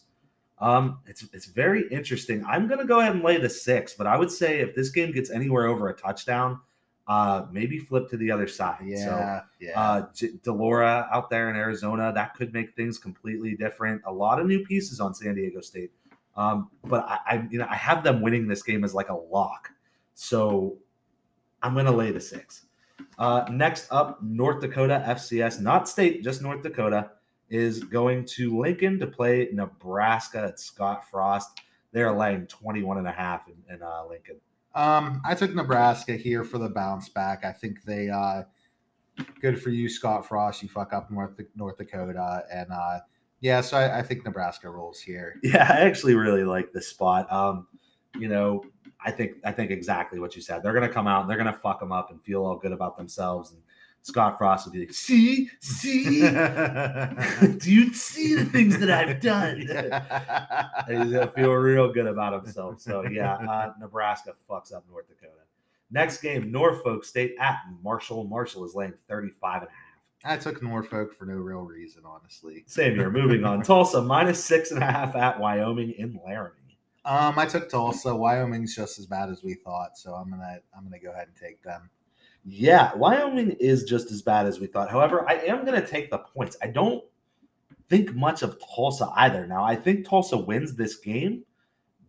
[0.58, 2.44] Um, it's it's very interesting.
[2.46, 5.10] I'm gonna go ahead and lay the six, but I would say if this game
[5.12, 6.60] gets anywhere over a touchdown,
[7.08, 8.80] uh, maybe flip to the other side.
[8.84, 9.80] Yeah, So, yeah.
[9.80, 14.02] uh, J- de Laura out there in Arizona, that could make things completely different.
[14.06, 15.90] A lot of new pieces on San Diego State,
[16.36, 19.14] um, but I, I, you know, I have them winning this game as like a
[19.14, 19.70] lock.
[20.14, 20.76] So
[21.62, 22.66] I'm gonna lay the six.
[23.18, 27.10] Uh, next up, North Dakota FCS, not state, just North Dakota,
[27.48, 31.60] is going to Lincoln to play Nebraska at Scott Frost.
[31.92, 34.36] They're laying 21 and a half in, in uh, Lincoln.
[34.74, 37.44] Um, I took Nebraska here for the bounce back.
[37.44, 38.44] I think they uh
[39.40, 40.62] good for you, Scott Frost.
[40.62, 42.44] You fuck up North North Dakota.
[42.52, 43.00] And uh
[43.40, 45.36] yeah, so I, I think Nebraska rolls here.
[45.42, 47.30] Yeah, I actually really like this spot.
[47.32, 47.66] Um,
[48.18, 48.64] you know,
[49.04, 50.62] I think I think exactly what you said.
[50.62, 52.96] They're gonna come out and they're gonna fuck them up and feel all good about
[52.96, 53.52] themselves.
[53.52, 53.60] And
[54.02, 56.20] Scott Frost will be like, "See, see,
[57.58, 59.66] do you see the things that I've done?"
[60.88, 62.80] and he's gonna feel real good about himself.
[62.80, 65.32] So yeah, uh, Nebraska fucks up North Dakota.
[65.90, 68.24] Next game, Norfolk State at Marshall.
[68.24, 69.89] Marshall is laying 35 and a half.
[70.24, 72.64] I took Norfolk for no real reason, honestly.
[72.66, 73.10] Same here.
[73.10, 73.62] Moving on.
[73.64, 76.78] Tulsa minus six and a half at Wyoming in Laramie.
[77.06, 78.14] Um, I took Tulsa.
[78.14, 81.36] Wyoming's just as bad as we thought, so I'm gonna I'm gonna go ahead and
[81.36, 81.88] take them.
[82.44, 84.90] Yeah, Wyoming is just as bad as we thought.
[84.90, 86.56] However, I am going to take the points.
[86.62, 87.04] I don't
[87.88, 89.46] think much of Tulsa either.
[89.46, 91.44] Now, I think Tulsa wins this game,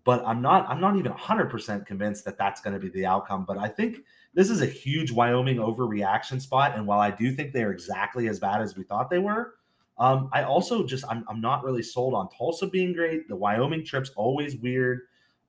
[0.05, 3.45] but I'm not I'm not even 100% convinced that that's going to be the outcome,
[3.45, 3.97] but I think
[4.33, 8.39] this is a huge Wyoming overreaction spot and while I do think they're exactly as
[8.39, 9.55] bad as we thought they were,
[9.97, 13.27] um, I also just I'm, I'm not really sold on Tulsa being great.
[13.27, 15.01] The Wyoming trip's always weird.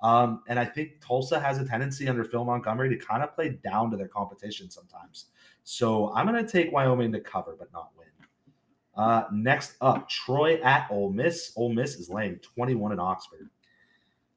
[0.02, 3.58] Um, and I think Tulsa has a tendency under Phil Montgomery to kind of play
[3.64, 5.26] down to their competition sometimes.
[5.62, 8.08] So I'm going to take Wyoming to cover, but not win.
[8.94, 11.52] Uh, next up, Troy at Ole Miss.
[11.56, 13.48] Ole Miss is laying 21 in Oxford.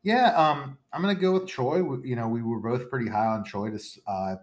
[0.06, 1.82] Yeah, um, I'm gonna go with Troy.
[1.84, 4.36] We- You know, we were both pretty high on Troy this uh,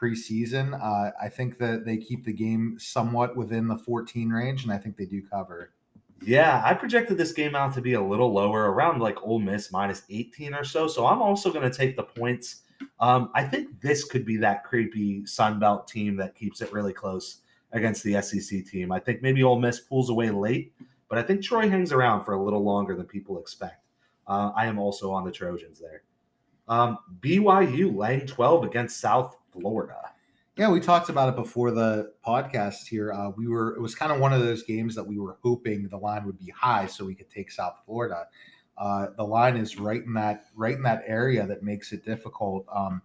[0.00, 0.72] preseason.
[0.82, 4.78] Uh, I think that they keep the game somewhat within the 14 range, and I
[4.78, 5.72] think they do cover.
[6.24, 9.70] Yeah, I projected this game out to be a little lower, around like Ole Miss
[9.70, 10.86] minus 18 or so.
[10.88, 12.62] So I'm also going to take the points.
[13.00, 16.92] Um, I think this could be that creepy Sun Belt team that keeps it really
[16.94, 18.92] close against the SEC team.
[18.92, 20.72] I think maybe Ole Miss pulls away late,
[21.08, 23.79] but I think Troy hangs around for a little longer than people expect.
[24.30, 26.04] Uh, I am also on the Trojans there.
[26.68, 29.96] Um, BYU laying 12 against South Florida.
[30.56, 33.12] Yeah, we talked about it before the podcast here.
[33.12, 35.88] Uh, we were it was kind of one of those games that we were hoping
[35.88, 38.26] the line would be high so we could take South Florida.
[38.78, 42.66] Uh, the line is right in that right in that area that makes it difficult.
[42.72, 43.02] Um,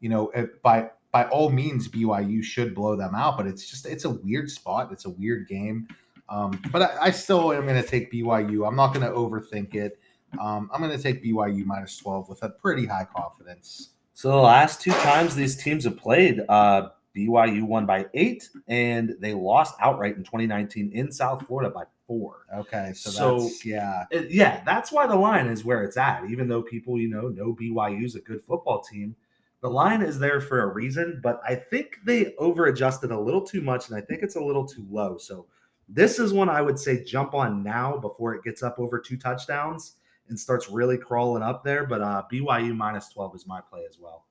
[0.00, 3.86] you know, it, by by all means, BYU should blow them out, but it's just
[3.86, 4.92] it's a weird spot.
[4.92, 5.88] It's a weird game.
[6.28, 8.68] Um, but I, I still am going to take BYU.
[8.68, 9.98] I'm not going to overthink it.
[10.38, 13.90] Um, I'm going to take BYU minus 12 with a pretty high confidence.
[14.12, 19.16] So the last two times these teams have played, uh, BYU won by eight, and
[19.18, 22.46] they lost outright in 2019 in South Florida by four.
[22.54, 24.04] Okay, so, So- that's yeah.
[24.10, 26.24] It- yeah, that's why the line is where it's at.
[26.30, 29.16] Even though people, you know, know BYU is a good football team,
[29.60, 31.20] the line is there for a reason.
[31.22, 34.40] But I think they over adjusted a little too much, and I think it's a
[34.40, 35.18] little too low.
[35.18, 35.46] So
[35.88, 39.16] this is one I would say jump on now before it gets up over two
[39.16, 39.96] touchdowns
[40.30, 41.84] and starts really crawling up there.
[41.84, 44.24] But uh, BYU minus 12 is my play as well.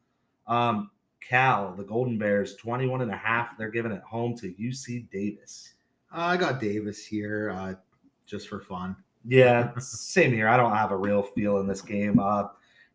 [0.47, 0.89] Um,
[1.21, 3.57] Cal, the Golden Bears, 21 and a half.
[3.57, 5.73] They're giving it home to UC Davis.
[6.11, 7.75] Uh, I got Davis here uh,
[8.25, 8.95] just for fun.
[9.25, 10.47] Yeah, same here.
[10.47, 12.19] I don't have a real feel in this game.
[12.19, 12.47] Uh,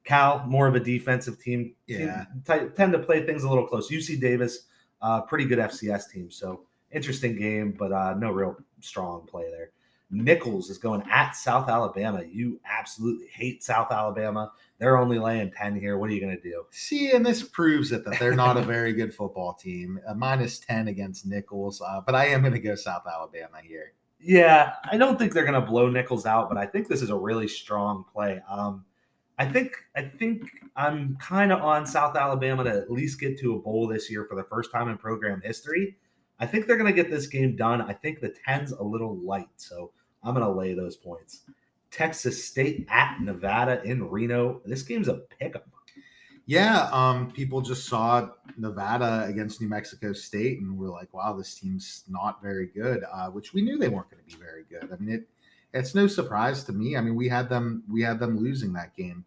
[0.04, 1.74] Cal, more of a defensive team.
[1.86, 2.24] Yeah.
[2.46, 3.90] T- tend to play things a little close.
[3.90, 4.66] UC Davis,
[5.00, 6.30] uh, pretty good FCS team.
[6.30, 9.70] So interesting game, but uh, no real strong play there.
[10.14, 12.22] Nicholls is going at South Alabama.
[12.30, 14.52] You absolutely hate South Alabama.
[14.78, 15.98] They're only laying 10 here.
[15.98, 16.64] What are you going to do?
[16.70, 20.00] See, and this proves it that they're not a very good football team.
[20.06, 23.92] A minus 10 against Nicholls, uh, but I am going to go South Alabama here.
[24.20, 27.10] Yeah, I don't think they're going to blow Nicholls out, but I think this is
[27.10, 28.40] a really strong play.
[28.48, 28.84] Um,
[29.38, 33.54] I think I think I'm kind of on South Alabama to at least get to
[33.56, 35.96] a bowl this year for the first time in program history.
[36.38, 37.82] I think they're going to get this game done.
[37.82, 39.92] I think the 10's a little light, so
[40.24, 41.42] I'm going to lay those points.
[41.90, 44.60] Texas State at Nevada in Reno.
[44.64, 45.62] This game's a pick 'em.
[46.46, 51.54] Yeah, um, people just saw Nevada against New Mexico State and were like, "Wow, this
[51.54, 54.92] team's not very good," uh, which we knew they weren't going to be very good.
[54.92, 55.28] I mean, it
[55.72, 56.96] it's no surprise to me.
[56.96, 59.24] I mean, we had them we had them losing that game.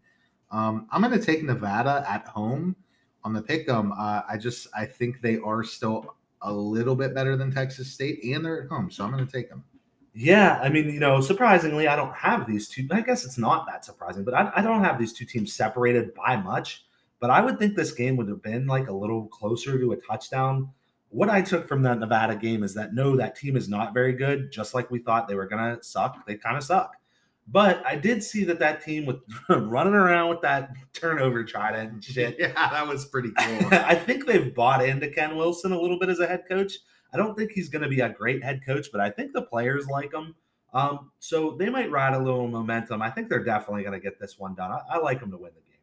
[0.50, 2.76] Um, I'm going to take Nevada at home
[3.24, 3.92] on the pick 'em.
[3.92, 8.22] Uh, I just I think they are still a little bit better than Texas State,
[8.22, 9.64] and they're at home, so I'm going to take them.
[10.14, 12.88] Yeah, I mean, you know, surprisingly, I don't have these two.
[12.90, 16.14] I guess it's not that surprising, but I, I don't have these two teams separated
[16.14, 16.84] by much.
[17.20, 19.96] But I would think this game would have been like a little closer to a
[19.96, 20.70] touchdown.
[21.10, 24.12] What I took from that Nevada game is that no, that team is not very
[24.12, 24.52] good.
[24.52, 26.94] Just like we thought they were gonna suck, they kind of suck.
[27.50, 29.16] But I did see that that team with
[29.48, 32.36] running around with that turnover trident and shit.
[32.38, 33.68] Yeah, that was pretty cool.
[33.72, 36.74] I think they've bought into Ken Wilson a little bit as a head coach.
[37.12, 39.42] I don't think he's going to be a great head coach, but I think the
[39.42, 40.34] players like him.
[40.74, 43.00] Um, so they might ride a little momentum.
[43.00, 44.70] I think they're definitely going to get this one done.
[44.70, 45.78] I, I like them to win the game.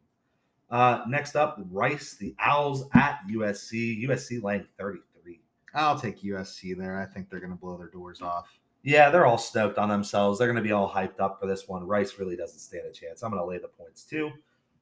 [0.69, 4.07] Uh, next up, Rice, the Owls at USC.
[4.07, 5.41] USC laying 33.
[5.73, 6.99] I'll take USC there.
[6.99, 8.59] I think they're going to blow their doors off.
[8.83, 10.37] Yeah, they're all stoked on themselves.
[10.37, 11.87] They're going to be all hyped up for this one.
[11.87, 13.23] Rice really doesn't stand a chance.
[13.23, 14.31] I'm going to lay the points too.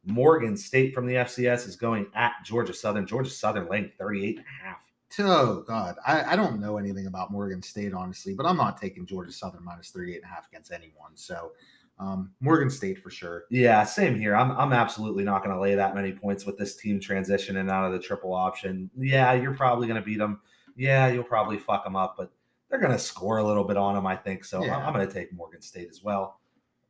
[0.05, 3.07] Morgan State from the FCS is going at Georgia Southern.
[3.07, 4.82] Georgia Southern laying 38 and a half.
[5.19, 9.05] Oh God, I, I don't know anything about Morgan State honestly, but I'm not taking
[9.05, 11.11] Georgia Southern minus 38 and a half against anyone.
[11.15, 11.51] So
[11.99, 13.45] um, Morgan State for sure.
[13.49, 14.35] Yeah, same here.
[14.35, 17.85] I'm I'm absolutely not going to lay that many points with this team transitioning out
[17.85, 18.89] of the triple option.
[18.97, 20.41] Yeah, you're probably going to beat them.
[20.75, 22.31] Yeah, you'll probably fuck them up, but
[22.69, 24.43] they're going to score a little bit on them, I think.
[24.43, 24.77] So Yeah.
[24.77, 26.39] I'm, I'm going to take Morgan State as well.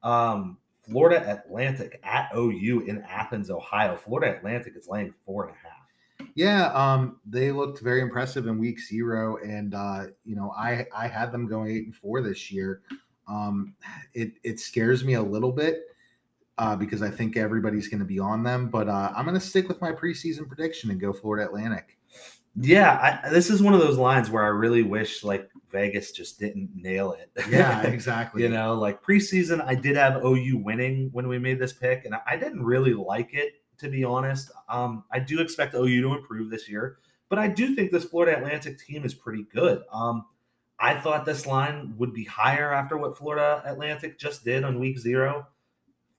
[0.01, 0.57] Um,
[0.89, 3.95] Florida Atlantic at OU in Athens, Ohio.
[3.95, 5.72] Florida Atlantic is laying four and a half.
[6.35, 11.07] Yeah, um, they looked very impressive in week zero, and uh, you know, I I
[11.07, 12.81] had them going eight and four this year.
[13.27, 13.75] Um,
[14.13, 15.81] it it scares me a little bit
[16.57, 19.45] uh, because I think everybody's going to be on them, but uh, I'm going to
[19.45, 21.97] stick with my preseason prediction and go Florida Atlantic.
[22.55, 26.39] Yeah, I, this is one of those lines where I really wish like Vegas just
[26.39, 27.31] didn't nail it.
[27.49, 28.43] Yeah, exactly.
[28.43, 32.13] you know, like preseason, I did have OU winning when we made this pick, and
[32.13, 34.51] I- I didn't really like it to be honest.
[34.69, 36.97] Um, I do expect OU to improve this year,
[37.29, 39.83] but I do think this Florida Atlantic team is pretty good.
[39.91, 40.25] Um,
[40.79, 44.97] I thought this line would be higher after what Florida Atlantic just did on week
[44.97, 45.47] zero.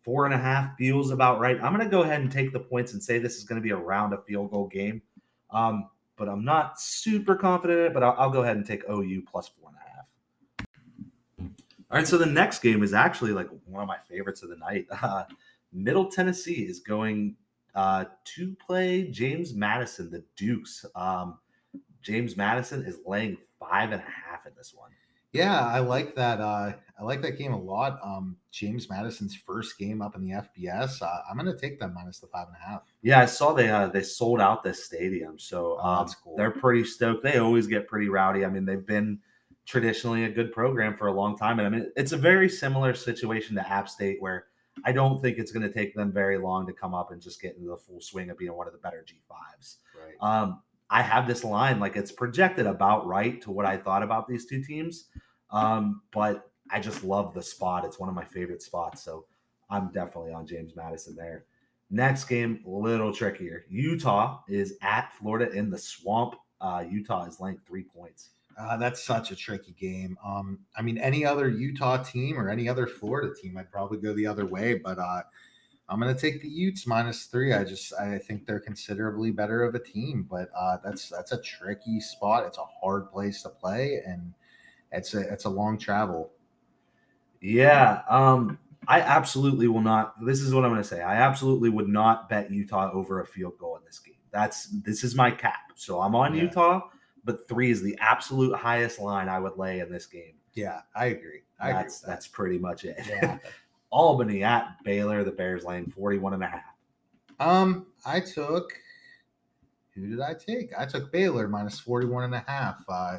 [0.03, 1.57] Four and a half feels about right.
[1.63, 3.65] I'm going to go ahead and take the points and say this is going to
[3.65, 5.03] be around a field goal game.
[5.51, 8.83] Um, but I'm not super confident in it, but I'll, I'll go ahead and take
[8.89, 11.49] OU plus four and a half.
[11.91, 14.57] All right, so the next game is actually like one of my favorites of the
[14.57, 14.87] night.
[15.03, 15.25] Uh,
[15.77, 17.35] Middle Tennessee is going
[17.75, 20.85] uh, to play James Madison, the Dukes.
[20.95, 21.39] Um,
[22.03, 24.91] James Madison is laying five and a half in this one.
[25.33, 26.41] Yeah, I like that.
[26.41, 27.99] Uh, I like that game a lot.
[28.05, 31.03] Um, James Madison's first game up in the FBS.
[31.03, 32.83] Uh, I'm going to take them minus the five and a half.
[33.03, 36.37] Yeah, I saw they uh, they sold out this stadium, so Oh, um, that's cool.
[36.37, 37.25] they're pretty stoked.
[37.25, 38.45] They always get pretty rowdy.
[38.45, 39.19] I mean, they've been
[39.67, 42.95] traditionally a good program for a long time, and I mean, it's a very similar
[42.95, 44.47] situation to App State, where
[44.85, 47.41] I don't think it's going to take them very long to come up and just
[47.41, 49.77] get into the full swing of being one of the better G5s.
[49.97, 50.15] Right.
[50.21, 54.29] Um, I have this line like it's projected about right to what I thought about
[54.29, 55.07] these two teams,
[55.51, 57.85] um, but I just love the spot.
[57.85, 59.27] It's one of my favorite spots, so
[59.71, 61.47] I'm definitely on James Madison there.
[61.91, 63.65] Next game, a little trickier.
[63.69, 66.35] Utah is at Florida in the swamp.
[66.61, 68.31] Uh, Utah is laying three points.
[68.59, 70.17] Uh, that's such a tricky game.
[70.25, 74.13] Um, I mean, any other Utah team or any other Florida team, I'd probably go
[74.15, 74.75] the other way.
[74.75, 75.23] But uh,
[75.89, 77.53] I'm going to take the Utes minus three.
[77.53, 80.27] I just I think they're considerably better of a team.
[80.31, 82.47] But uh, that's that's a tricky spot.
[82.47, 84.33] It's a hard place to play, and
[84.93, 86.31] it's a it's a long travel.
[87.41, 90.15] Yeah, um, I absolutely will not.
[90.25, 91.03] This is what I'm going to say.
[91.03, 94.15] I absolutely would not bet Utah over a field goal in this game.
[94.31, 95.73] That's this is my cap.
[95.75, 96.43] So I'm on Yeah.
[96.45, 96.83] Utah,
[97.25, 100.35] but three is the absolute highest line I would lay in this game.
[100.55, 101.43] Yeah, I agree.
[101.61, 102.07] I that's with that.
[102.09, 102.99] that's pretty much it.
[103.09, 103.39] Yeah.
[103.91, 106.63] Albany at Baylor, the Bears laying 41 and a half.
[107.39, 108.73] Um, I took
[109.95, 110.71] who did I take?
[110.77, 112.85] I took Baylor minus 41 and a half.
[112.89, 113.19] Uh,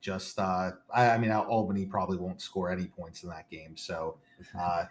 [0.00, 3.76] just uh, I, I mean Albany probably won't score any points in that game.
[3.76, 4.16] So
[4.58, 4.84] uh,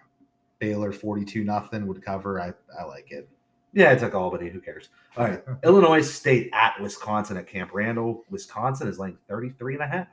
[0.60, 2.40] Baylor forty two nothing would cover.
[2.40, 3.28] I I like it.
[3.74, 4.50] Yeah, it's like Albany.
[4.50, 4.90] Who cares?
[5.18, 5.44] All right.
[5.64, 8.24] Illinois State at Wisconsin at Camp Randall.
[8.30, 10.08] Wisconsin is laying 33 and a half.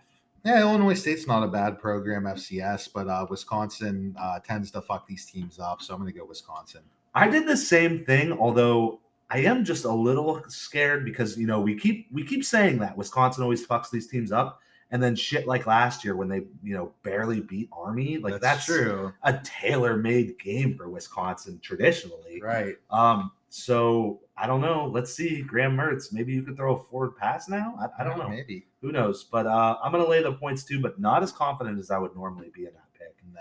[0.45, 5.07] Yeah, Illinois State's not a bad program, FCS, but uh, Wisconsin uh, tends to fuck
[5.07, 5.83] these teams up.
[5.83, 6.83] So I'm going to go Wisconsin.
[7.17, 11.61] I did the same thing, although I am just a little scared because you know
[11.61, 14.61] we keep we keep saying that Wisconsin always fucks these teams up,
[14.93, 18.67] and then shit like last year when they you know barely beat Army, like that's,
[18.67, 22.41] true, a tailor made game for Wisconsin traditionally.
[22.41, 22.77] right?
[22.91, 24.91] Um, so I don't know.
[24.93, 26.13] Let's see, Graham Mertz.
[26.13, 27.75] Maybe you could throw a forward pass now.
[27.81, 28.31] I, I don't Yeah, know.
[28.31, 29.25] Maybe Who knows?
[29.25, 32.15] But uh, I'm gonna lay the points too, but not as confident as I would
[32.15, 33.15] normally be in that pick.
[33.33, 33.41] no.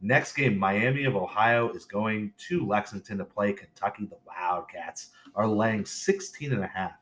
[0.00, 4.06] Next game, Miami of Ohio is going to Lexington to play Kentucky.
[4.06, 6.92] The Wildcats are laying 16 and a half.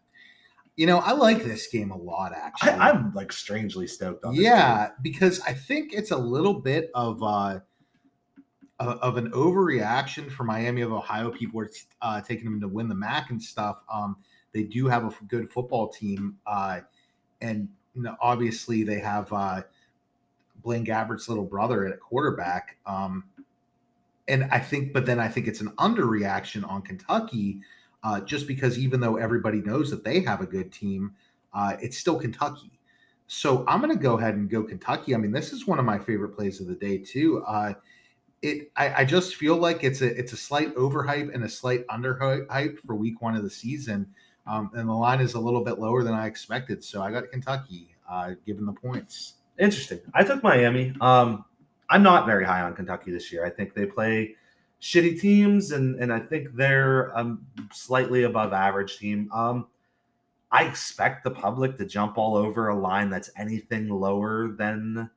[0.76, 2.32] You know, I like this game a lot.
[2.34, 4.44] Actually, I, I'm like strangely stoked on this.
[4.44, 7.60] yeah, because I think it's a little bit of uh
[8.80, 11.30] of an overreaction for Miami of Ohio.
[11.30, 13.82] People are uh, taking them to win the MAC and stuff.
[13.92, 14.16] Um,
[14.52, 16.80] they do have a good football team, uh,
[17.40, 17.68] and
[18.20, 19.62] obviously they have uh,
[20.62, 22.78] Blaine Gabbert's little brother at quarterback.
[22.86, 23.24] Um,
[24.28, 27.60] and I think, but then I think it's an underreaction on Kentucky,
[28.02, 31.12] uh, just because even though everybody knows that they have a good team,
[31.52, 32.70] uh, it's still Kentucky.
[33.26, 35.14] So I'm going to go ahead and go Kentucky.
[35.14, 37.44] I mean, this is one of my favorite plays of the day too.
[37.46, 37.74] Uh,
[38.42, 41.86] it, I, I just feel like it's a it's a slight overhype and a slight
[41.88, 44.06] underhype for week one of the season,
[44.46, 46.82] um, and the line is a little bit lower than I expected.
[46.82, 49.34] So I got Kentucky, uh, given the points.
[49.58, 50.00] Interesting.
[50.14, 50.94] I took Miami.
[51.00, 51.44] Um,
[51.90, 53.44] I'm not very high on Kentucky this year.
[53.44, 54.36] I think they play
[54.80, 57.36] shitty teams, and and I think they're a
[57.72, 59.30] slightly above average team.
[59.32, 59.66] Um,
[60.50, 65.10] I expect the public to jump all over a line that's anything lower than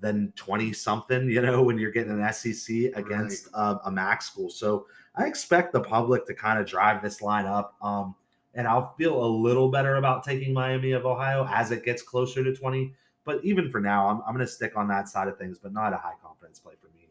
[0.00, 4.50] than 20 something, you know, when you're getting an SEC against uh, a MAC school.
[4.50, 7.74] So I expect the public to kind of drive this line up.
[7.82, 8.14] Um,
[8.54, 12.42] and I'll feel a little better about taking Miami of Ohio as it gets closer
[12.44, 12.92] to 20.
[13.24, 15.72] But even for now, I'm, I'm going to stick on that side of things, but
[15.72, 17.08] not a high confidence play for me.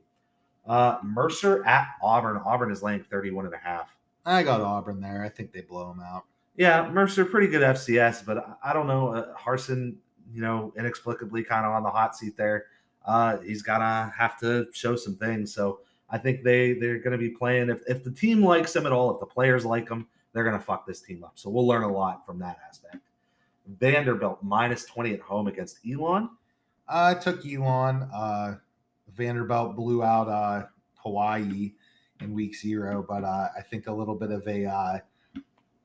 [0.67, 2.41] Uh, Mercer at Auburn.
[2.45, 3.95] Auburn is laying 31 and a half.
[4.25, 5.23] I got Auburn there.
[5.23, 6.23] I think they blow them out.
[6.57, 9.09] Yeah, Mercer, pretty good FCS, but I- I don't know.
[9.09, 9.95] Uh, Harsin,
[10.33, 12.65] you know, inexplicably kind of on the hot seat there.
[13.05, 15.53] Uh, he's gonna have to show some things.
[15.53, 17.69] So I think they they're gonna be playing.
[17.69, 20.59] If if the team likes him at all, if the players like him, they're gonna
[20.59, 21.33] fuck this team up.
[21.35, 22.97] So we'll learn a lot from that aspect.
[23.67, 26.29] Vanderbilt minus 20 at home against Elon.
[26.87, 28.07] I took Elon.
[28.13, 28.55] Uh,
[29.13, 31.73] Vanderbilt blew out uh, Hawaii
[32.21, 34.99] in week zero, but uh, I think a little bit of a uh,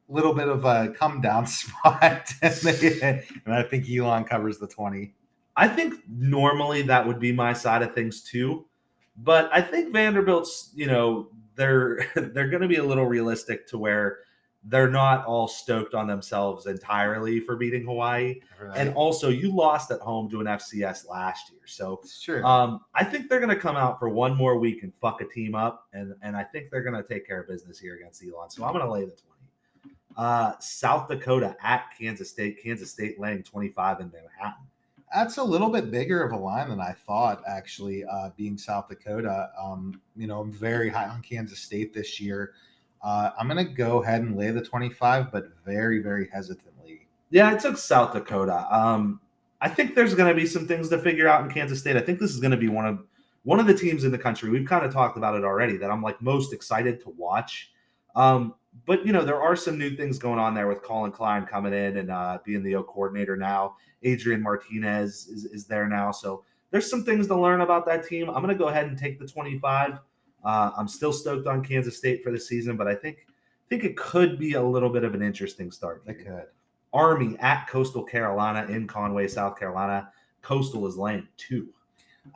[0.09, 5.15] little bit of a come down spot, and, and I think Elon covers the twenty.
[5.57, 8.67] I think normally that would be my side of things too,
[9.17, 13.79] but I think Vanderbilt's, you know, they're they're going to be a little realistic to
[13.79, 14.21] where
[14.65, 18.41] they're not all stoked on themselves entirely for beating Hawaii.
[18.77, 22.03] And also, you lost at home to an FCS last year, so
[22.45, 25.25] um, I think they're going to come out for one more week and fuck a
[25.27, 28.23] team up, and and I think they're going to take care of business here against
[28.23, 28.51] Elon.
[28.51, 29.97] So I'm going to lay the twenty.
[30.17, 32.63] Uh, South Dakota at Kansas State.
[32.63, 34.67] Kansas State laying twenty five in Manhattan.
[35.15, 38.89] That's a little bit bigger of a line than I thought, actually, uh, being South
[38.89, 39.51] Dakota.
[39.61, 42.53] Um, you know, I'm very high on Kansas State this year.
[43.03, 47.09] Uh, I'm going to go ahead and lay the 25, but very, very hesitantly.
[47.31, 48.67] Yeah, I took South Dakota.
[48.71, 49.21] Um,
[49.61, 51.97] I think there's going to be some things to figure out in Kansas State.
[51.97, 53.05] I think this is going to be one of
[53.43, 54.51] one of the teams in the country.
[54.51, 57.71] We've kind of talked about it already that I'm like most excited to watch.
[58.15, 58.55] Um,
[58.87, 61.73] but you know, there are some new things going on there with Collin Klein coming
[61.73, 63.77] in and uh, being the O coordinator now.
[64.03, 68.29] Adrian Martinez is, is there now, so there's some things to learn about that team.
[68.29, 69.99] I'm going to go ahead and take the 25.
[70.43, 73.27] Uh, I'm still stoked on Kansas State for the season, but I think
[73.71, 76.03] think it could be a little bit of an interesting start.
[76.05, 76.15] Here.
[76.15, 76.47] could.
[76.93, 80.11] Army at Coastal Carolina in Conway, South Carolina.
[80.43, 81.69] Coastal is laying two.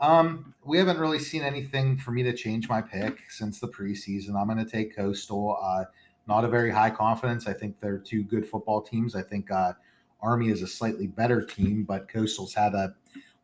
[0.01, 4.40] Um, we haven't really seen anything for me to change my pick since the preseason.
[4.40, 5.59] I'm going to take Coastal.
[5.61, 5.85] Uh,
[6.26, 7.46] not a very high confidence.
[7.46, 9.14] I think they're two good football teams.
[9.14, 9.74] I think uh,
[10.20, 12.94] Army is a slightly better team, but Coastal's had a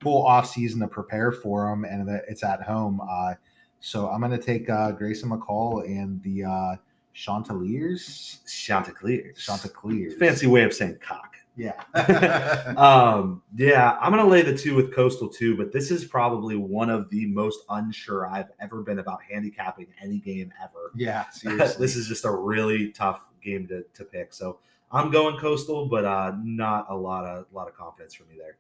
[0.00, 3.00] full offseason to prepare for them, and it's at home.
[3.08, 3.34] Uh,
[3.80, 6.76] so I'm going to take uh, Grayson McCall and the uh,
[7.12, 8.40] Chanticleers.
[8.46, 9.32] Chanticleer.
[9.32, 10.14] Chanticleers.
[10.18, 11.29] Fancy way of saying cock.
[11.61, 12.75] Yeah.
[12.77, 16.88] Um, yeah, I'm gonna lay the two with Coastal too, but this is probably one
[16.88, 20.92] of the most unsure I've ever been about handicapping any game ever.
[20.94, 21.29] yeah.
[21.33, 21.77] Seriously.
[21.79, 24.33] this is just a really tough game to, to pick.
[24.33, 24.58] So
[24.92, 28.37] I'm going Coastal, but uh, not a lot of a lot of confidence for me
[28.38, 28.56] there.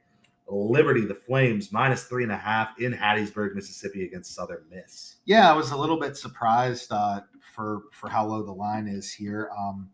[0.48, 5.16] Liberty, the Flames, minus three and a half in Hattiesburg, Mississippi against Southern Miss.
[5.24, 7.20] Yeah, I was a little bit surprised uh,
[7.54, 9.50] for for how low the line is here.
[9.56, 9.88] Um,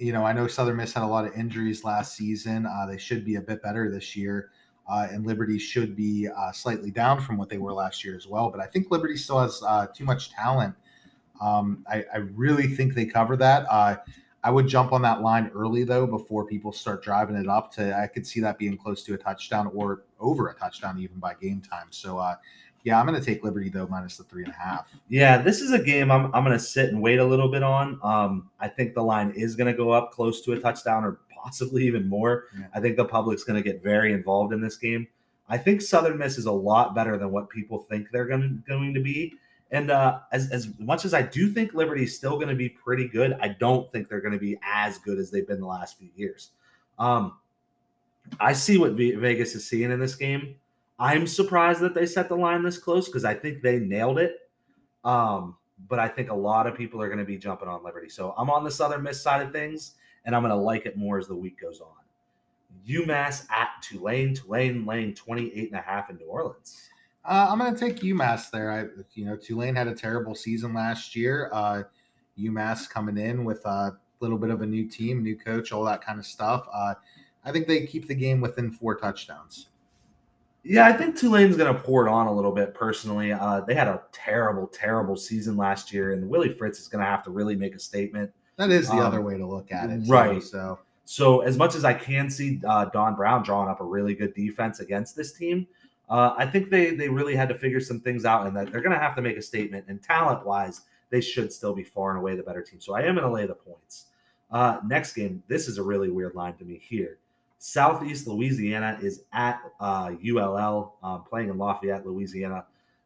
[0.00, 2.66] you know, I know Southern Miss had a lot of injuries last season.
[2.66, 4.50] Uh, they should be a bit better this year,
[4.90, 8.26] uh, and Liberty should be uh, slightly down from what they were last year as
[8.26, 8.50] well.
[8.50, 10.74] But I think Liberty still has uh, too much talent.
[11.40, 13.66] Um, I, I, really think they cover that.
[13.70, 13.96] Uh,
[14.42, 17.98] I would jump on that line early though before people start driving it up to
[17.98, 21.34] I could see that being close to a touchdown or over a touchdown even by
[21.34, 21.86] game time.
[21.90, 22.36] So uh
[22.84, 24.88] yeah, I'm gonna take Liberty though minus the three and a half.
[25.08, 27.98] Yeah, this is a game I'm I'm gonna sit and wait a little bit on.
[28.02, 31.84] Um I think the line is gonna go up close to a touchdown or possibly
[31.86, 32.44] even more.
[32.58, 32.66] Yeah.
[32.74, 35.06] I think the public's gonna get very involved in this game.
[35.50, 38.94] I think Southern Miss is a lot better than what people think they're going, going
[38.94, 39.34] to be.
[39.72, 42.68] And uh, as, as much as I do think Liberty is still going to be
[42.68, 45.66] pretty good, I don't think they're going to be as good as they've been the
[45.66, 46.50] last few years.
[47.00, 47.36] Um,
[48.38, 50.54] I see what Vegas is seeing in this game.
[51.00, 54.36] I'm surprised that they set the line this close because I think they nailed it.
[55.02, 55.56] Um,
[55.88, 58.10] but I think a lot of people are going to be jumping on Liberty.
[58.10, 59.94] So I'm on the Southern Miss side of things,
[60.26, 61.88] and I'm going to like it more as the week goes on.
[62.86, 64.34] UMass at Tulane.
[64.34, 66.90] Tulane laying 28 and a half in New Orleans.
[67.24, 68.70] Uh, I'm going to take UMass there.
[68.70, 71.48] I, you know, Tulane had a terrible season last year.
[71.50, 71.84] Uh,
[72.38, 76.04] UMass coming in with a little bit of a new team, new coach, all that
[76.04, 76.68] kind of stuff.
[76.72, 76.94] Uh,
[77.44, 79.69] I think they keep the game within four touchdowns.
[80.62, 82.74] Yeah, I think Tulane's going to pour it on a little bit.
[82.74, 87.02] Personally, uh, they had a terrible, terrible season last year, and Willie Fritz is going
[87.02, 88.30] to have to really make a statement.
[88.56, 90.42] That is the um, other way to look at it, right?
[90.42, 94.14] So, so as much as I can see uh, Don Brown drawing up a really
[94.14, 95.66] good defense against this team,
[96.10, 98.82] uh, I think they they really had to figure some things out, and that they're
[98.82, 99.86] going to have to make a statement.
[99.88, 102.80] And talent wise, they should still be far and away the better team.
[102.80, 104.06] So I am going to lay the points.
[104.50, 107.18] Uh, next game, this is a really weird line to me here.
[107.62, 112.64] Southeast Louisiana is at uh, ULL, um, playing in Lafayette, Louisiana.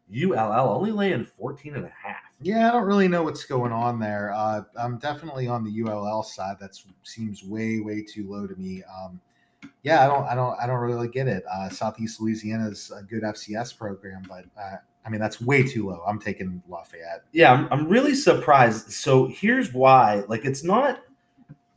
[0.09, 2.31] ULL only laying 14 and a half.
[2.41, 4.31] Yeah, I don't really know what's going on there.
[4.33, 6.55] Uh, I'm definitely on the ULL side.
[6.61, 6.71] That
[7.03, 8.81] seems way, way too low to me.
[8.83, 9.19] Um,
[9.83, 11.43] yeah, I don't, I don't, I don't really get it.
[11.51, 15.89] Uh, Southeast Louisiana is a good FCS program, but uh, I mean that's way too
[15.89, 16.01] low.
[16.07, 17.25] I'm taking Lafayette.
[17.33, 18.91] Yeah, I'm, I'm really surprised.
[18.91, 20.23] So here's why.
[20.29, 21.01] Like, it's not,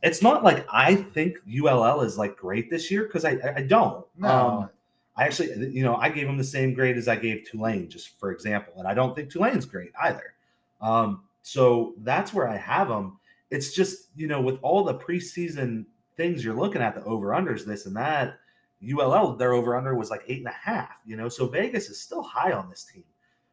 [0.01, 4.05] it's not like I think ULL is like great this year because I, I don't.
[4.17, 4.29] No.
[4.29, 4.69] Um,
[5.17, 8.17] I actually, you know, I gave them the same grade as I gave Tulane, just
[8.19, 10.33] for example, and I don't think Tulane's great either.
[10.81, 13.19] Um, so that's where I have them.
[13.51, 15.85] It's just, you know, with all the preseason
[16.15, 18.39] things you're looking at, the over unders, this and that.
[18.81, 21.27] ULL, their over under was like eight and a half, you know.
[21.27, 23.03] So Vegas is still high on this team.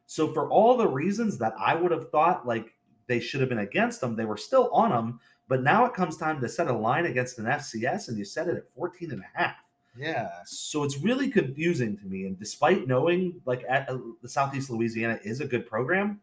[0.05, 2.73] So for all the reasons that I would have thought like
[3.07, 5.19] they should have been against them, they were still on them.
[5.47, 8.47] But now it comes time to set a line against an FCS, and you set
[8.47, 9.55] it at 14 and a half.
[9.97, 10.29] Yeah.
[10.45, 12.25] So it's really confusing to me.
[12.25, 16.21] And despite knowing like at, uh, the Southeast Louisiana is a good program,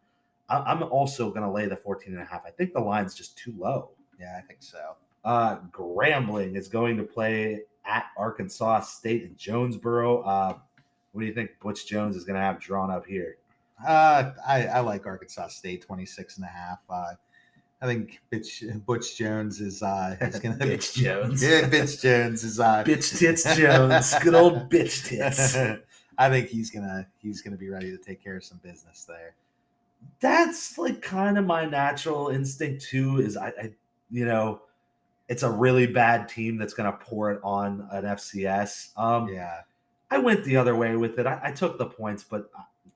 [0.49, 2.43] I, am also going to lay the 14 and a half.
[2.47, 3.91] I think the line's just too low.
[4.21, 4.97] Yeah, I think so.
[5.25, 10.21] Uh, Grambling is going to play at Arkansas State in Jonesboro.
[10.23, 10.59] Uh,
[11.13, 13.39] what do you think Butch Jones is going to have drawn up here?
[13.85, 16.79] Uh, I, I like Arkansas State 26 and a half.
[16.89, 17.15] Uh,
[17.85, 21.43] I think Butch, Butch Jones is uh is gonna Bitch Jones.
[21.47, 24.15] Yeah, Bitch Jones is uh Bitch Tits Jones.
[24.23, 25.55] Good old Bitch Tits.
[26.19, 29.35] I think he's gonna he's gonna be ready to take care of some business there.
[30.21, 33.21] That's like kind of my natural instinct too.
[33.21, 33.73] Is I, I
[34.11, 34.63] you know
[35.29, 38.97] it's a really bad team that's going to pour it on an FCS.
[38.99, 39.61] Um, yeah,
[40.11, 41.27] I went the other way with it.
[41.27, 42.51] I, I, took the points, but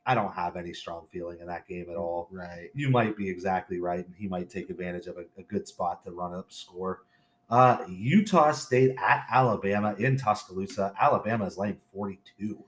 [0.09, 2.29] I don't have any strong feeling in that game at all.
[2.33, 2.71] Right.
[2.73, 6.03] You might be exactly right, and he might take advantage of a, a good spot
[6.05, 7.03] to run up score.
[7.51, 10.95] Uh, Utah State at Alabama in Tuscaloosa.
[10.99, 12.59] Alabama is laying 42.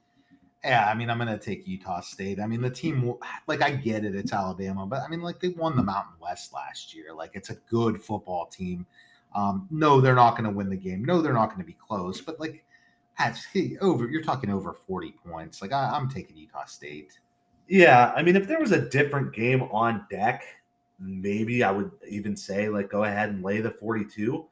[0.62, 2.40] Yeah, I mean, I'm going to take Utah State.
[2.40, 3.14] I mean, the team,
[3.46, 6.52] like, I get it, it's Alabama, but I mean, like, they won the Mountain West
[6.52, 7.14] last year.
[7.14, 8.84] Like, it's a good football team.
[9.34, 11.06] Um, no, they're not going to win the game.
[11.06, 12.20] No, they're not going to be close.
[12.20, 12.66] But like,
[13.18, 14.08] that's hey, over.
[14.08, 15.62] You're talking over 40 points.
[15.62, 17.18] Like I, I'm taking Utah State.
[17.70, 20.42] Yeah, I mean, if there was a different game on deck,
[20.98, 24.44] maybe I would even say like go ahead and lay the 42.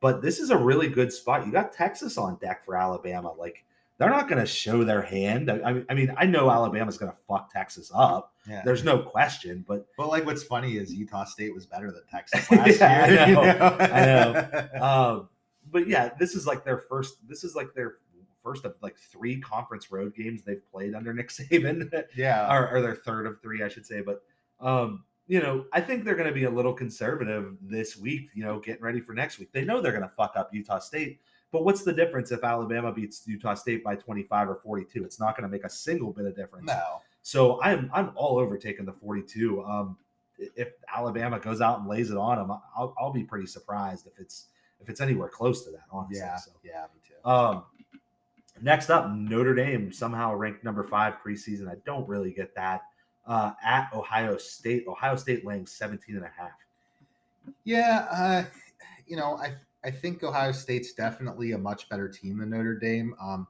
[0.00, 1.46] But this is a really good spot.
[1.46, 3.32] You got Texas on deck for Alabama.
[3.32, 3.64] Like
[3.96, 5.50] they're not going to show their hand.
[5.50, 8.34] I, I, mean, I know Alabama's going to fuck Texas up.
[8.46, 8.60] Yeah.
[8.62, 9.64] There's no question.
[9.66, 13.38] But but like, what's funny is Utah State was better than Texas last yeah, year.
[13.40, 13.78] I know.
[13.80, 14.68] I know.
[14.82, 15.28] Um,
[15.72, 17.26] but yeah, this is like their first.
[17.26, 17.96] This is like their
[18.42, 21.90] first of like three conference road games they've played under Nick Saban.
[22.16, 24.00] yeah, or, or their third of three, I should say.
[24.00, 24.22] But
[24.60, 28.30] um, you know, I think they're going to be a little conservative this week.
[28.34, 29.52] You know, getting ready for next week.
[29.52, 31.20] They know they're going to fuck up Utah State
[31.52, 35.04] But what's the difference if Alabama beats Utah State by 25 or 42?
[35.04, 36.66] It's not going to make a single bit of difference.
[36.66, 37.00] No.
[37.22, 39.62] So I'm I'm all over taking the 42.
[39.64, 39.96] Um,
[40.56, 44.18] if Alabama goes out and lays it on them, I'll, I'll be pretty surprised if
[44.18, 44.46] it's
[44.80, 45.84] if it's anywhere close to that.
[45.92, 46.36] Honestly, Yeah.
[46.36, 47.28] So, Yeah, me too.
[47.30, 47.64] um,
[48.62, 51.68] next up, Notre Dame somehow ranked number five preseason.
[51.68, 52.82] I don't really get that.
[53.26, 56.52] Uh, at Ohio State, Ohio State laying 17 and a half.
[57.64, 58.44] Yeah, uh,
[59.06, 63.14] you know, I I think Ohio State's definitely a much better team than Notre Dame.
[63.20, 63.46] Um,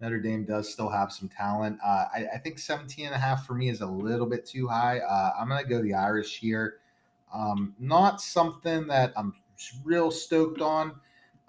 [0.00, 1.78] Notre Dame does still have some talent.
[1.84, 4.68] Uh, I, I think 17 and a half for me is a little bit too
[4.68, 5.00] high.
[5.00, 6.78] Uh, I'm going to go the Irish here.
[7.32, 9.34] Um, not something that I'm
[9.84, 10.94] real stoked on.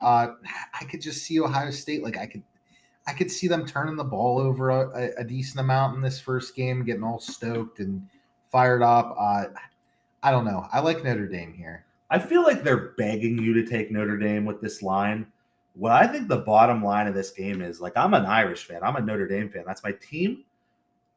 [0.02, 0.34] Uh,
[0.80, 2.44] I could just see Ohio State like I could
[3.08, 6.56] I could see them turning the ball over a, a, decent amount in this first
[6.56, 8.06] game, getting all stoked and
[8.52, 9.16] fired up.
[9.18, 9.46] Uh,
[10.22, 10.68] I don't know.
[10.74, 11.86] I like Notre Dame here.
[12.10, 15.28] I feel like they're begging you to take Notre Dame with this line.
[15.74, 18.84] What I think the bottom line of this game is like, I'm an Irish fan,
[18.84, 19.64] I'm a Notre Dame fan.
[19.66, 20.44] That's my team.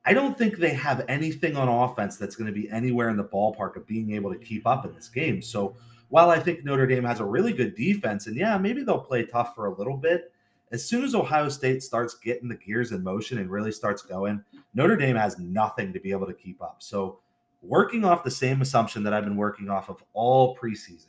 [0.05, 3.24] I don't think they have anything on offense that's going to be anywhere in the
[3.24, 5.43] ballpark of being able to keep up in this game.
[5.43, 5.76] So
[6.09, 9.24] while I think Notre Dame has a really good defense, and yeah, maybe they'll play
[9.24, 10.30] tough for a little bit,
[10.72, 14.42] as soon as Ohio State starts getting the gears in motion and really starts going,
[14.74, 16.76] Notre Dame has nothing to be able to keep up.
[16.78, 17.18] So
[17.62, 21.06] working off the same assumption that I've been working off of all preseason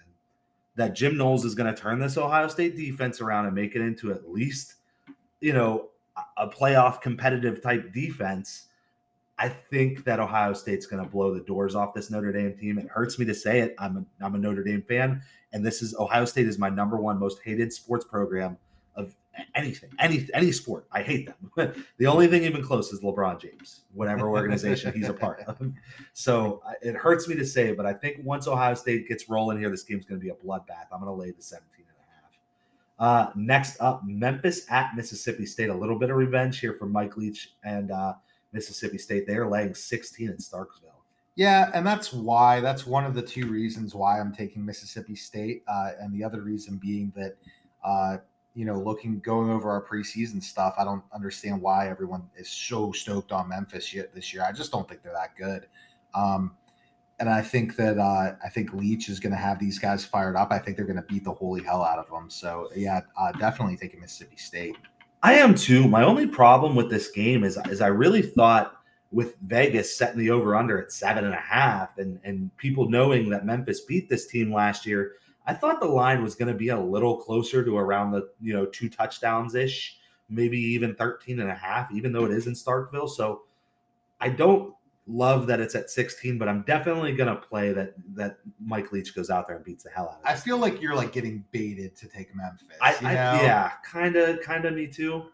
[0.76, 3.82] that Jim Knowles is going to turn this Ohio State defense around and make it
[3.82, 4.76] into at least,
[5.40, 5.90] you know,
[6.38, 8.68] a playoff competitive type defense.
[9.38, 12.78] I think that Ohio State's going to blow the doors off this Notre Dame team.
[12.78, 13.76] It hurts me to say it.
[13.80, 15.22] I'm a, I'm a Notre Dame fan,
[15.54, 18.58] and this is Ohio State is my number one most hated sports program
[19.56, 20.88] anything, any any sport.
[20.92, 21.74] I hate them.
[21.98, 25.60] the only thing even close is LeBron James, whatever organization he's a part of.
[26.14, 29.70] So it hurts me to say, but I think once Ohio State gets rolling here,
[29.70, 30.88] this game's going to be a bloodbath.
[30.92, 33.28] I'm going to lay the 17 and a half.
[33.28, 35.70] Uh, next up, Memphis at Mississippi State.
[35.70, 38.14] A little bit of revenge here for Mike Leach and uh,
[38.52, 39.26] Mississippi State.
[39.26, 40.92] They are laying 16 in Starkville.
[41.36, 45.64] Yeah, and that's why that's one of the two reasons why I'm taking Mississippi State,
[45.68, 47.38] uh, and the other reason being that,
[47.84, 48.18] uh,
[48.54, 52.92] you know, looking going over our preseason stuff, I don't understand why everyone is so
[52.92, 54.44] stoked on Memphis yet this year.
[54.44, 55.68] I just don't think they're that good,
[56.14, 56.56] um,
[57.20, 60.36] and I think that uh, I think Leach is going to have these guys fired
[60.36, 60.52] up.
[60.52, 62.30] I think they're going to beat the holy hell out of them.
[62.30, 64.76] So yeah, uh, definitely taking Mississippi State.
[65.24, 65.88] I am too.
[65.88, 68.82] My only problem with this game is, is I really thought
[69.12, 73.30] with Vegas setting the over under at seven and a half and, and people knowing
[73.30, 75.14] that Memphis beat this team last year,
[75.46, 78.54] I thought the line was going to be a little closer to around the, you
[78.54, 79.98] know, two touchdowns ish,
[80.30, 83.10] maybe even 13 and a half, even though it is in Starkville.
[83.10, 83.44] So
[84.20, 84.74] I don't
[85.08, 89.16] love that it's at 16, but I'm definitely going to play that, that Mike Leach
[89.16, 90.30] goes out there and beats the hell out of it.
[90.30, 92.68] I feel like you're like getting baited to take Memphis.
[92.80, 95.26] I, you I yeah, kind of, kind of me too.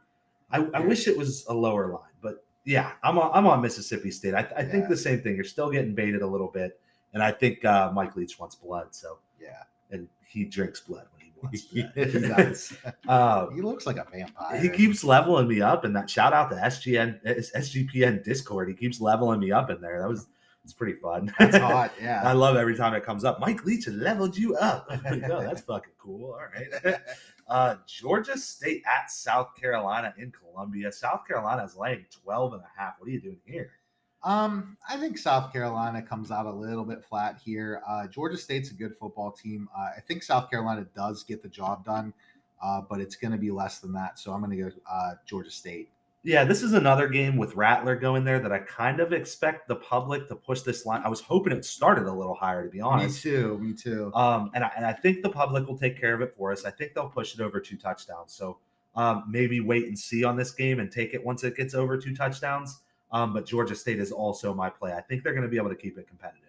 [0.49, 4.11] I, I wish it was a lower line, but yeah, I'm on, I'm on Mississippi
[4.11, 4.33] State.
[4.33, 5.35] I, I think the same thing.
[5.35, 6.79] You're still getting baited a little bit,
[7.13, 9.63] and I think uh, Mike Leach wants blood, so yeah.
[9.91, 11.69] And he drinks blood when he wants.
[11.71, 12.37] he blood.
[12.37, 12.73] does.
[13.07, 14.59] um, He looks like a vampire.
[14.59, 17.23] he keeps leveling me up, and that shout out to SGN
[17.55, 18.67] SGPN Discord.
[18.69, 20.01] He keeps leveling me up in there.
[20.01, 20.27] That was
[20.63, 21.33] it's pretty fun.
[21.39, 21.93] That's hot.
[22.01, 22.21] Yeah.
[22.25, 23.39] I love every time it comes up.
[23.39, 24.87] Mike Leach leveled you up.
[24.89, 26.33] Oh, that's fucking cool.
[26.33, 26.95] All right.
[27.47, 30.91] Uh, Georgia State at South Carolina in Columbia.
[30.91, 32.95] South Carolina is laying 12 and a half.
[32.99, 33.71] What are you doing here?
[34.23, 37.81] Um, I think South Carolina comes out a little bit flat here.
[37.87, 39.69] Uh, Georgia State's a good football team.
[39.77, 42.13] Uh, I think South Carolina does get the job done,
[42.61, 44.19] uh, but it's going to be less than that.
[44.19, 45.89] So I'm going to go uh, Georgia State.
[46.23, 49.77] Yeah, this is another game with Rattler going there that I kind of expect the
[49.77, 51.01] public to push this line.
[51.05, 53.23] I was hoping it started a little higher, to be honest.
[53.23, 53.57] Me too.
[53.59, 54.11] Me too.
[54.13, 56.65] Um, and I, and I think the public will take care of it for us.
[56.65, 58.33] I think they'll push it over two touchdowns.
[58.33, 58.57] So
[58.95, 61.97] um, maybe wait and see on this game and take it once it gets over
[61.97, 62.81] two touchdowns.
[63.11, 64.93] Um, but Georgia State is also my play.
[64.93, 66.43] I think they're going to be able to keep it competitive.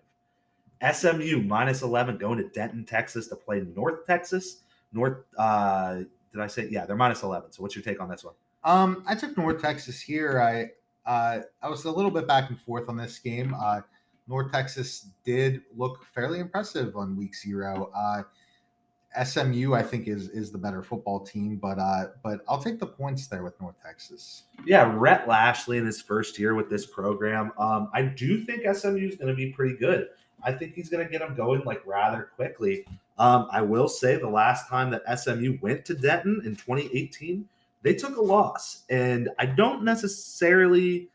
[0.92, 4.58] SMU minus 11 going to Denton, Texas to play North Texas.
[4.92, 5.96] North, uh,
[6.32, 6.68] did I say?
[6.70, 7.52] Yeah, they're minus 11.
[7.52, 8.34] So what's your take on this one?
[8.64, 10.40] Um, I took North Texas here.
[10.40, 10.70] I
[11.08, 13.54] uh, I was a little bit back and forth on this game.
[13.58, 13.80] Uh,
[14.26, 17.90] North Texas did look fairly impressive on week zero.
[17.96, 18.22] Uh,
[19.24, 22.86] SMU, I think, is is the better football team, but uh, but I'll take the
[22.86, 24.44] points there with North Texas.
[24.66, 27.52] Yeah, Rhett Lashlee in his first year with this program.
[27.58, 30.08] Um, I do think SMU is going to be pretty good.
[30.44, 32.84] I think he's going to get them going like rather quickly.
[33.18, 37.48] Um, I will say the last time that SMU went to Denton in 2018,
[37.82, 41.08] they took a loss, and I don't necessarily.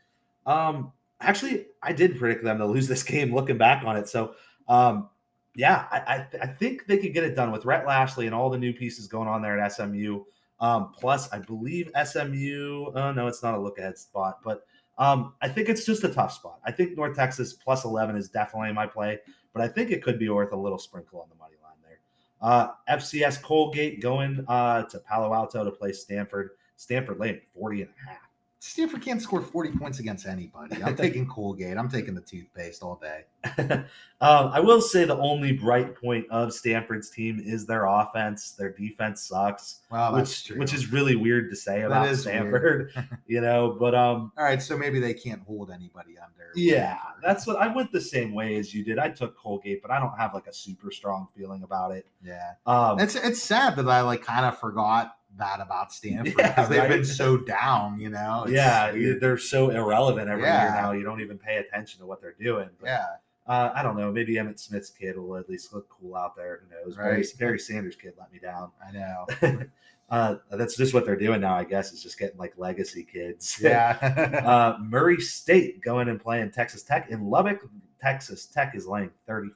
[0.46, 0.92] Um,
[1.22, 3.34] actually, I did predict them to lose this game.
[3.34, 4.34] Looking back on it, so
[4.68, 5.10] um,
[5.56, 8.50] yeah, I, I, I think they could get it done with Rhett Lashlee and all
[8.50, 10.24] the new pieces going on there at SMU.
[10.60, 12.92] Um, plus, I believe SMU.
[12.96, 14.66] Oh no, it's not a look ahead spot, but
[14.98, 16.60] um, I think it's just a tough spot.
[16.66, 19.20] I think North Texas plus 11 is definitely my play,
[19.52, 22.00] but I think it could be worth a little sprinkle on the money line there.
[22.42, 26.52] Uh, FCS Colgate going uh, to Palo Alto to play Stanford.
[26.76, 28.30] Stanford laying 40 and a half.
[28.66, 30.82] Stanford can't score 40 points against anybody.
[30.82, 31.78] I'm taking Colgate.
[31.78, 33.26] I'm taking the toothpaste all day.
[34.22, 38.52] um, I will say the only bright point of Stanford's team is their offense.
[38.52, 40.58] Their defense sucks, Well, which true.
[40.58, 42.94] which is really weird to say about Stanford.
[43.28, 44.62] you know, but um, all right.
[44.62, 46.52] So maybe they can't hold anybody under.
[46.56, 48.98] yeah, that's what I went the same way as you did.
[48.98, 52.06] I took Colgate, but I don't have like a super strong feeling about it.
[52.24, 52.54] yeah.
[52.66, 56.90] Um, It's it's sad that I like kind of forgot that about Stanford Yeah, they've
[56.90, 58.00] been so down.
[58.00, 58.44] You know.
[58.48, 60.92] It's yeah, they're so irrelevant every year now.
[60.92, 62.70] You don't even pay attention to what they're doing.
[62.80, 63.06] But, yeah.
[63.48, 64.12] uh, I don't know.
[64.12, 66.62] Maybe Emmitt Smith's kid will at least look cool out there.
[66.64, 66.96] Who knows?
[66.98, 67.26] Barry, Right.
[67.40, 68.72] Barry Sanders' kid let me down.
[68.86, 69.28] I know.
[70.10, 73.58] uh, that's just what they're doing now, I guess, is just getting like legacy kids.
[73.62, 73.98] Yeah.
[74.46, 77.62] uh, Murray State going and playing Texas Tech in Lubbock.
[78.00, 79.54] Texas Tech is laying 34.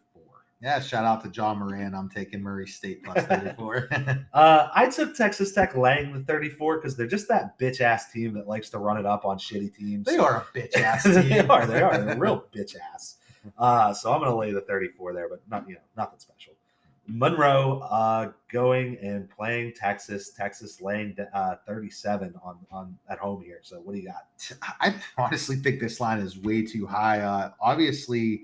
[0.61, 0.79] Yeah.
[0.79, 1.93] Shout out to Ja Morant.
[1.95, 3.89] I'm taking Murray State plus 34.
[4.33, 8.33] Uh, I took Texas Tech laying the 34 because they're just that bitch ass team
[8.35, 10.05] that likes to run it up on shitty teams.
[10.05, 11.29] they are a bitch ass team.
[11.29, 11.65] they are.
[11.65, 11.97] They are.
[11.97, 13.15] They're real bitch ass.
[13.57, 16.53] Uh, so I'm going to lay the 34 there, but not you know nothing special.
[17.07, 20.31] Monroe uh, going and playing Texas.
[20.31, 23.59] Texas laying uh, 37 on on at home here.
[23.63, 24.51] So what do you got?
[24.81, 27.21] I honestly think this line is way too high.
[27.21, 28.43] Uh, obviously,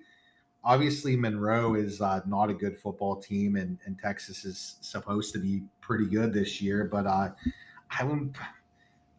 [0.64, 5.39] obviously Monroe is uh, not a good football team, and, and Texas is supposed to
[5.39, 6.86] be pretty good this year.
[6.86, 7.30] But uh,
[7.91, 8.20] I.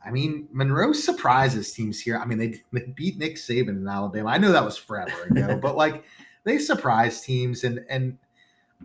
[0.07, 2.19] I mean, Monroe surprises teams here.
[2.19, 4.29] I mean, they, they beat Nick Saban in Alabama.
[4.29, 6.05] I know that was forever ago, but like
[6.45, 8.19] they surprise teams, and and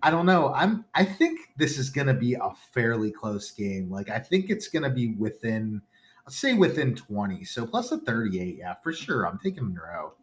[0.02, 0.54] I don't know.
[0.54, 3.92] I'm I think this is going to be a fairly close game.
[3.92, 5.82] Like I think it's going to be within
[6.26, 7.44] I'll say within 20.
[7.44, 8.58] So plus a 38.
[8.60, 9.28] Yeah, for sure.
[9.28, 10.14] I'm taking Monroe.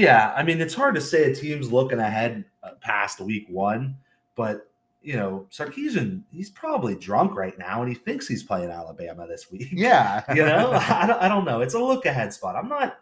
[0.00, 3.96] Yeah, I mean it's hard to say a team's looking ahead uh, past week one,
[4.34, 4.70] but
[5.02, 9.50] you know Sarkisian he's probably drunk right now and he thinks he's playing Alabama this
[9.50, 9.68] week.
[9.72, 10.22] Yeah.
[10.34, 10.72] you know?
[10.88, 11.60] I don't, I don't know.
[11.60, 12.56] It's a look ahead spot.
[12.56, 12.98] I'm not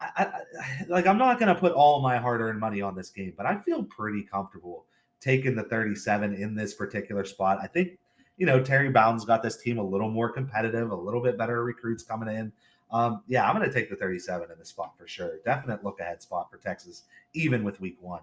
[0.00, 0.40] I, I,
[0.88, 3.58] like i'm not going to put all my hard-earned money on this game but i
[3.58, 4.86] feel pretty comfortable
[5.20, 7.58] taking the 37 in this particular spot.
[7.60, 7.98] I think
[8.36, 11.64] you know terry bowden's got this team a little more competitive a little bit better
[11.64, 12.52] recruits coming in
[12.90, 16.00] um, yeah i'm going to take the 37 in this spot for sure definite look
[16.00, 18.20] ahead spot for texas even with week one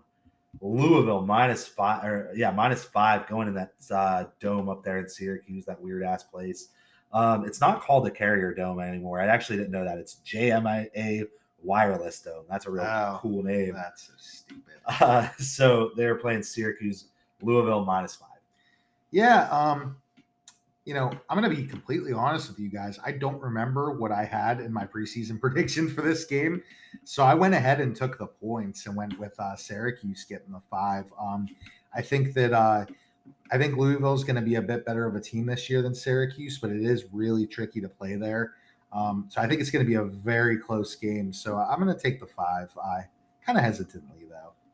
[0.62, 5.10] louisville minus five or yeah minus five going in that uh, dome up there in
[5.10, 6.70] syracuse that weird ass place
[7.14, 9.22] um, it's not called the Carrier Dome anymore.
[9.22, 10.00] I actually didn't know that.
[10.00, 11.28] It's JMA
[11.62, 12.44] Wireless Dome.
[12.50, 13.20] That's a real Wow.
[13.22, 13.76] cool name.
[13.76, 14.74] That's so stupid.
[14.88, 17.06] Uh, so they're playing Syracuse,
[17.44, 18.30] Louisville minus five.
[19.12, 19.48] Yeah.
[19.52, 19.96] Um,
[20.86, 23.00] you know, I'm going to be completely honest with you guys.
[23.06, 26.62] I don't remember what I had in my preseason prediction for this game.
[27.06, 30.62] So I went ahead and took the points and went with uh, Syracuse getting the
[30.70, 31.06] five.
[31.20, 31.48] Um,
[31.96, 32.86] I think that uh,
[33.52, 35.82] I think Louisville is going to be a bit better of a team this year
[35.82, 38.54] than Syracuse, but it is really tricky to play there.
[38.92, 41.34] Um, so I think it's going to be a very close game.
[41.34, 42.70] So I'm going to take the five.
[42.78, 43.06] I
[43.46, 44.24] kind of hesitantly.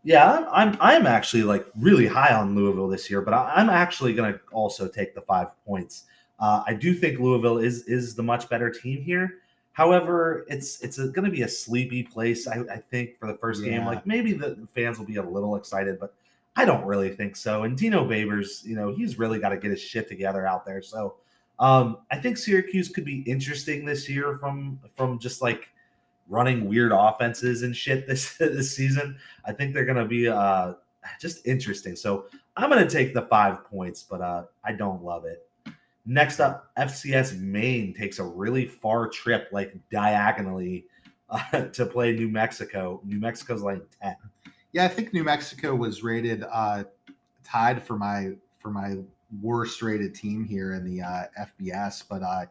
[0.09, 4.15] Yeah, I'm, I'm actually like really high on Louisville this year, but I, I'm actually
[4.15, 6.05] going to also take the five points.
[6.39, 9.35] Uh, I do think Louisville is is the much better team here.
[9.73, 12.47] However, it's it's going to be a sleepy place.
[12.47, 15.55] I, I think for the first game, like maybe the fans will be a little
[15.55, 16.15] excited, but
[16.55, 17.61] I don't really think so.
[17.61, 20.81] And Dino Babers, you know, he's really got to get his shit together out there.
[20.81, 21.17] So
[21.59, 25.69] um, I think Syracuse could be interesting this year from from just like
[26.29, 29.17] running weird offenses and shit this this season.
[29.45, 30.73] I think they're to be uh,
[31.19, 31.95] just interesting.
[31.95, 32.25] So
[32.55, 35.45] I'm to take the five points, but uh, I don't love it.
[36.05, 40.85] Next up, FCS Maine takes a really far trip, like diagonally,
[41.29, 43.01] uh, to play New Mexico.
[43.03, 44.15] New Mexico's like 10.
[44.71, 46.83] Yeah, I think New Mexico was rated uh,
[47.43, 48.97] tied for my for my
[49.41, 52.45] worst rated team here in the uh, FBS, but uh,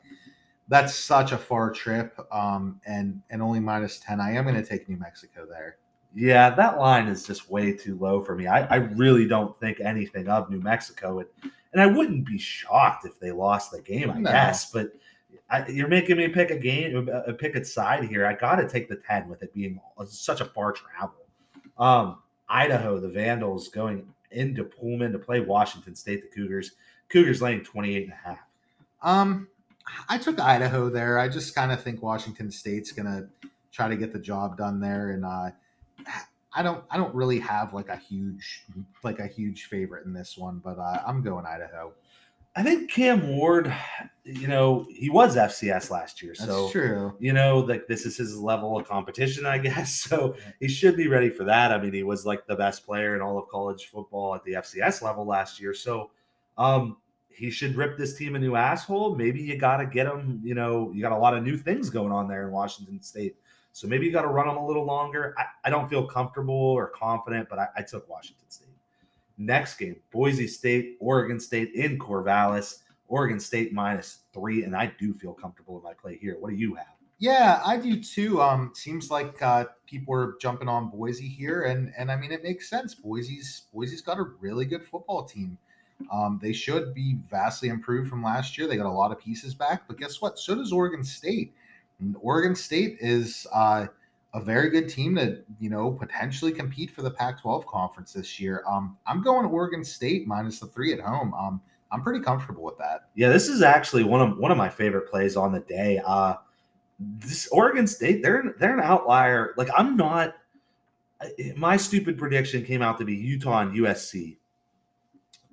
[0.69, 4.21] that's such a far trip, um, and and only minus ten.
[4.21, 5.77] I am going to take New Mexico there.
[6.15, 8.47] Yeah, that line is just way too low for me.
[8.47, 11.29] I, I really don't think anything of New Mexico, and,
[11.73, 14.11] and I wouldn't be shocked if they lost the game.
[14.11, 14.31] I No.
[14.31, 14.93] guess, but
[15.51, 18.27] I, you're making me pick a game, a pick a side here.
[18.27, 21.15] I got to take the ten with it being such a far travel.
[21.79, 26.73] Um, Idaho, the Vandals going into Pullman to play Washington State, the Cougars.
[27.09, 28.39] Cougars laying 28 and a half.
[29.03, 29.49] Um,
[30.09, 31.19] I took Idaho there.
[31.19, 33.29] I just kind of think Washington State's going to
[33.73, 35.51] try to get the job done there, and uh,
[36.55, 38.65] I don't I don't really have like a huge
[39.03, 41.93] like a huge favorite in this one, but uh, I'm going Idaho.
[42.57, 43.73] I think Cam Ward,
[44.25, 47.15] you know, he was FCS last year, That's so true.
[47.21, 49.93] you know, like this is his level of competition, I guess.
[49.93, 51.71] So he should be ready for that.
[51.71, 54.55] I mean, he was like the best player in all of college football at the
[54.55, 55.73] FCS level last year.
[55.73, 56.11] So
[56.57, 56.97] um
[57.39, 59.15] he should rip this team a new asshole.
[59.15, 61.89] Maybe you got to get him, you know, you got a lot of new things
[61.89, 63.37] going on there in Washington State.
[63.73, 65.35] So maybe you got to run him a little longer.
[65.39, 68.69] I, I don't feel comfortable or confident, but I, I took Washington State.
[69.37, 72.81] Next game, Boise State, Oregon State in Corvallis.
[73.09, 76.37] Oregon State minus three, and I do feel comfortable in my play here.
[76.39, 76.87] What do you have?
[77.19, 78.41] Yeah, I do too.
[78.41, 82.43] Um, seems like uh, people are jumping on Boise here, and and I mean it
[82.43, 82.95] makes sense.
[82.95, 85.59] Boise's Boise's got a really good football team.
[86.13, 88.67] Um, they should be vastly improved from last year.
[88.67, 90.39] They got a lot of pieces back, but guess what?
[90.39, 91.55] So does Oregon State.
[92.01, 93.87] And Oregon State is uh,
[94.35, 98.63] a very good team to you know potentially compete for the Pac-12 conference this year.
[98.69, 101.35] Um, I'm going Oregon State minus the three at home.
[101.35, 103.09] Um, I'm pretty comfortable with that.
[103.15, 106.01] Yeah, this is actually one of one of my favorite plays on the day.
[106.05, 106.35] Uh
[106.99, 109.55] this Oregon State, they're they're an outlier.
[109.57, 110.35] Like I'm not
[111.57, 114.37] my stupid prediction came out to be Utah and USC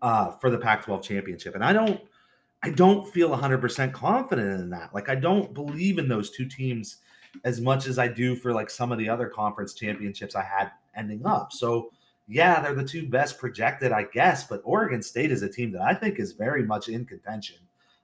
[0.05, 1.55] uh for the Pac-12 championship.
[1.55, 1.99] And I don't
[2.61, 4.93] I don't feel 100% confident in that.
[4.93, 6.97] Like I don't believe in those two teams
[7.43, 10.71] as much as I do for like some of the other conference championships I had
[10.95, 11.51] ending up.
[11.51, 11.91] So
[12.27, 15.81] yeah, they're the two best projected, I guess, but Oregon State is a team that
[15.81, 17.57] I think is very much in contention.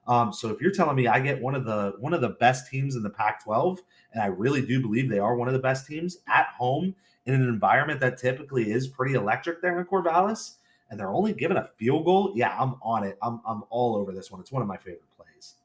[0.07, 2.69] Um, so if you're telling me I get one of the one of the best
[2.69, 3.77] teams in the Pac-12,
[4.13, 6.95] and I really do believe they are one of the best teams at home
[7.27, 10.55] in an environment that typically is pretty electric there in Corvallis,
[10.91, 13.17] and they're only given a field goal, yeah, I'm on it.
[13.23, 14.39] I'm I'm all over this one.
[14.41, 15.55] It's one of my favorite plays.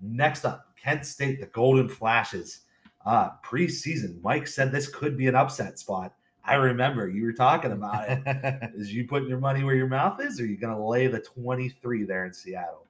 [0.00, 2.60] Next up, Kent State, the Golden Flashes.
[3.04, 6.12] Uh, preseason, Mike said this could be an upset spot.
[6.44, 8.70] I remember you were talking about it.
[8.74, 11.06] is you putting your money where your mouth is, or are you going to lay
[11.06, 12.86] the 23 there in Seattle?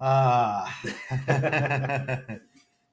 [0.00, 0.68] Uh,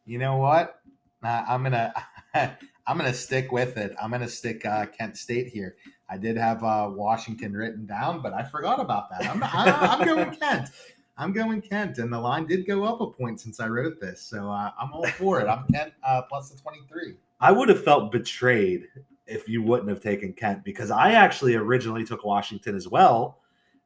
[0.06, 0.82] you know what?
[1.24, 1.94] Uh, I'm gonna
[2.34, 3.96] I'm gonna stick with it.
[4.02, 5.76] I'm gonna stick uh, Kent State here.
[6.12, 9.30] I did have uh, Washington written down, but I forgot about that.
[9.30, 10.70] I'm, I, I'm going Kent.
[11.18, 14.22] I'm going Kent, and the line did go up a point since I wrote this,
[14.22, 15.48] so uh, I'm all for it.
[15.48, 17.16] I'm Kent uh, plus the 23.
[17.40, 18.88] I would have felt betrayed
[19.26, 23.40] if you wouldn't have taken Kent because I actually originally took Washington as well.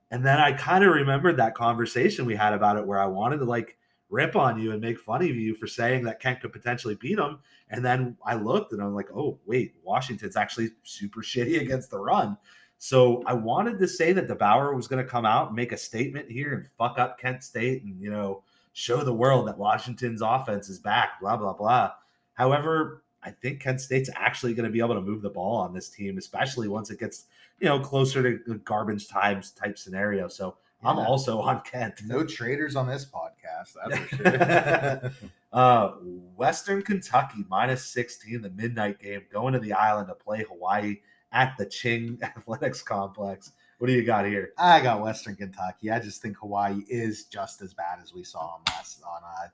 [0.09, 3.37] And then I kind of remembered that conversation we had about it where I wanted
[3.37, 3.77] to like
[4.15, 7.17] rip on you and make fun of you for saying that Kent could potentially beat
[7.17, 7.39] them.
[7.69, 11.99] And then I looked and I'm like, oh, wait, Washington's actually super shitty against the
[11.99, 12.37] run.
[12.77, 15.77] So I wanted to say that DeBoer was going to come out and make a
[15.77, 18.43] statement here and fuck up Kent State and, you know,
[18.73, 21.91] show the world that Washington's offense is back, blah, blah, blah.
[22.33, 25.73] However, I think Kent State's actually going to be able to move the ball on
[25.73, 27.25] this team, especially once it gets,
[27.59, 30.27] you know, closer to garbage times type scenario.
[30.27, 30.89] So yeah.
[30.89, 32.01] I'm also on Kent.
[32.05, 33.75] No traders on this podcast.
[33.75, 35.11] That's for sure.
[35.53, 35.91] uh,
[36.35, 40.97] Western Kentucky minus 16, the midnight game, going to the island to play Hawaii
[41.31, 43.51] at the Ching Athletics Complex.
[43.77, 44.53] What do you got here?
[44.57, 45.91] I got Western Kentucky.
[45.91, 49.47] I just think Hawaii is just as bad as we saw them last on uh,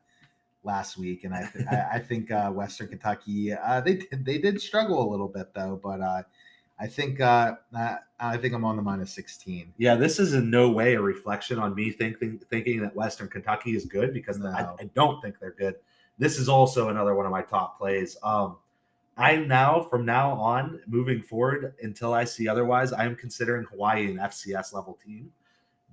[0.64, 4.38] last week, and I th- I, I, think uh, Western Kentucky uh, they did, they
[4.38, 6.22] did struggle a little bit though, but uh,
[6.82, 7.54] I think uh,
[8.20, 9.72] I think I'm on the minus sixteen.
[9.78, 13.76] Yeah, this is in no way a reflection on me thinking thinking that Western Kentucky
[13.76, 14.50] is good because no.
[14.50, 15.76] I, I, don't think they're good.
[16.18, 18.18] This is also another one of my top plays.
[18.24, 18.58] Um,
[19.16, 24.10] I now from now on moving forward until I see otherwise, I am considering Hawaii
[24.10, 25.32] an FCS level team.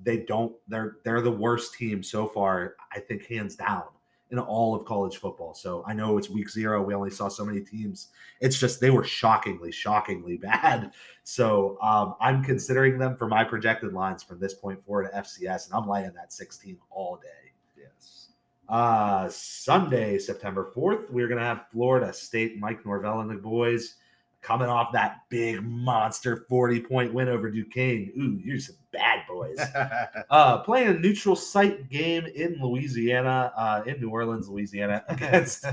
[0.02, 0.54] They don't.
[0.68, 2.76] They're they're the worst team so far.
[2.90, 3.84] I think hands down
[4.30, 5.54] in all of college football.
[5.54, 6.82] So I know it's week zero.
[6.82, 8.08] We only saw so many teams.
[8.40, 10.92] It's just they were shockingly, shockingly bad.
[11.24, 15.66] So um, I'm considering them for my projected lines from this point forward to FCS,
[15.66, 17.52] and I'm laying that 16 all day.
[17.76, 18.28] Yes.
[18.68, 23.94] Uh, Sunday, September 4th, we're going to have Florida State, Mike Norvell and the boys
[24.40, 28.12] coming off that big monster 40 point win over Duquesne.
[28.18, 29.58] Ooh, you're some bad boys.
[30.30, 35.66] uh, playing a neutral site game in Louisiana, uh, in New Orleans, Louisiana, against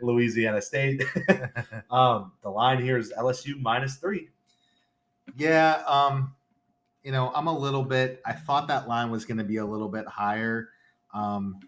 [0.00, 1.02] Louisiana State.
[1.90, 4.28] um, the line here is LSU minus three.
[5.36, 5.82] Yeah.
[5.86, 6.34] Um,
[7.02, 9.66] you know, I'm a little bit, I thought that line was going to be a
[9.66, 10.68] little bit higher.
[11.12, 11.58] Um,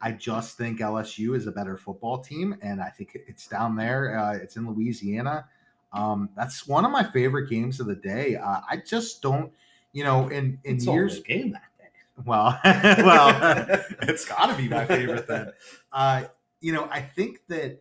[0.00, 4.18] I just think LSU is a better football team, and I think it's down there.
[4.18, 5.46] Uh, it's in Louisiana.
[5.92, 8.36] Um, that's one of my favorite games of the day.
[8.36, 9.52] Uh, I just don't,
[9.92, 11.84] you know, in in it's years game that day.
[12.26, 13.66] Well, well,
[14.02, 15.52] it's got to be my favorite then.
[15.92, 16.24] Uh,
[16.60, 17.80] you know, I think that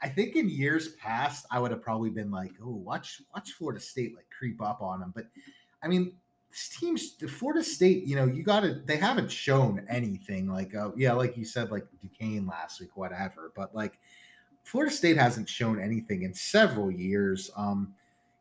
[0.00, 3.80] I think in years past I would have probably been like, oh, watch watch Florida
[3.80, 5.24] State like creep up on them, but
[5.82, 6.12] I mean,
[6.50, 10.90] this team's Florida State, you know, you got to, they haven't shown anything like, uh,
[10.96, 13.52] yeah, like you said, like Duquesne last week, whatever.
[13.54, 13.98] But like
[14.68, 17.50] Florida State hasn't shown anything in several years.
[17.56, 17.94] Um,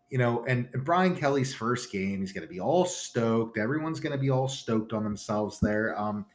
[0.09, 3.57] you know, and, and Brian Kelly's first game, he's going to be all stoked.
[3.57, 5.97] Everyone's going to be all stoked on themselves there.
[5.97, 6.25] Um,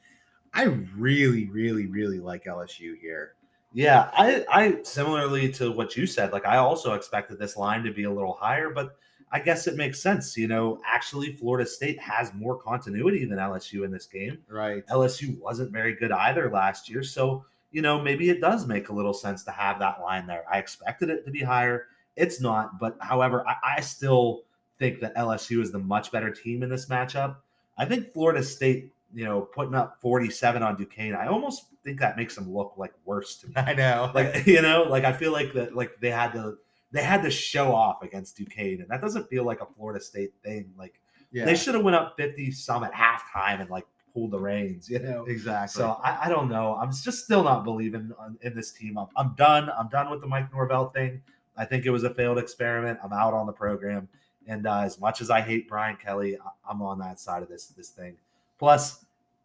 [0.55, 0.65] I
[0.97, 3.35] really, really, really like LSU here.
[3.75, 7.93] Yeah, I, I similarly to what you said, like I also expected this line to
[7.93, 8.97] be a little higher, but
[9.31, 10.39] I guess it makes sense.
[10.39, 14.39] You know, actually, Florida State has more continuity than LSU in this game.
[14.49, 14.87] Right.
[14.87, 17.03] LSU wasn't very good either last year.
[17.03, 20.45] So, you know, maybe it does make a little sense to have that line there.
[20.51, 21.87] I expected it to be higher.
[22.17, 22.79] It's not.
[22.79, 24.43] But however, I, I still
[24.79, 27.37] think that LSU is the much better team in this matchup.
[27.79, 32.17] I think Florida State, you know, putting up 47 on Duquesne, I almost think that
[32.17, 33.55] makes them look like worse to me.
[33.57, 34.11] I know.
[34.15, 36.59] Like, you know, like I feel like that, like they had to
[36.93, 40.33] they had to show off against Duquesne, and that doesn't feel like a Florida State
[40.45, 40.71] thing.
[40.77, 41.01] Like
[41.33, 44.89] yeah, they should have went up fifty some at halftime and like pulled the reins,
[44.89, 45.25] you know.
[45.25, 45.81] exactly.
[45.81, 46.75] So I, I don't know.
[46.75, 48.99] I'm just still not believing on, in this team.
[48.99, 49.71] I'm, I'm done.
[49.71, 51.23] I'm done with the Mike Norvell thing.
[51.57, 52.99] I think it was a failed experiment.
[53.03, 54.09] I'm out on the program.
[54.47, 57.49] And uh, as much as I hate Brian Kelly, I, I'm on that side of
[57.49, 58.17] this this thing.
[58.59, 59.05] Plus,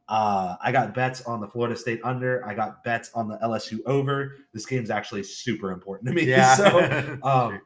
[0.09, 2.45] uh, I got bets on the Florida State under.
[2.45, 4.38] I got bets on the LSU over.
[4.53, 6.24] This game's actually super important to me.
[6.28, 6.55] yeah.
[6.55, 7.61] So, um,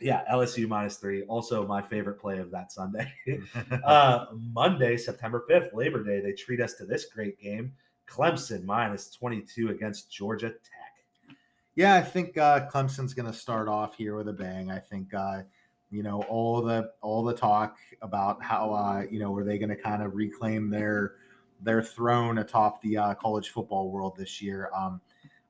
[0.00, 1.22] yeah, LSU minus three.
[1.24, 3.12] Also, my favorite play of that Sunday.
[3.84, 7.72] uh, Monday, September 5th, Labor Day, they treat us to this great game.
[8.08, 11.36] Clemson minus 22 against Georgia Tech.
[11.76, 14.70] yeah, I think uh, Clemson's going to start off here with a bang.
[14.70, 15.42] I think uh,
[15.90, 19.68] you know all the all the talk about how uh, you know are they going
[19.68, 21.14] to kind of reclaim their
[21.60, 24.70] their throne atop the uh, college football world this year.
[24.74, 25.00] Um,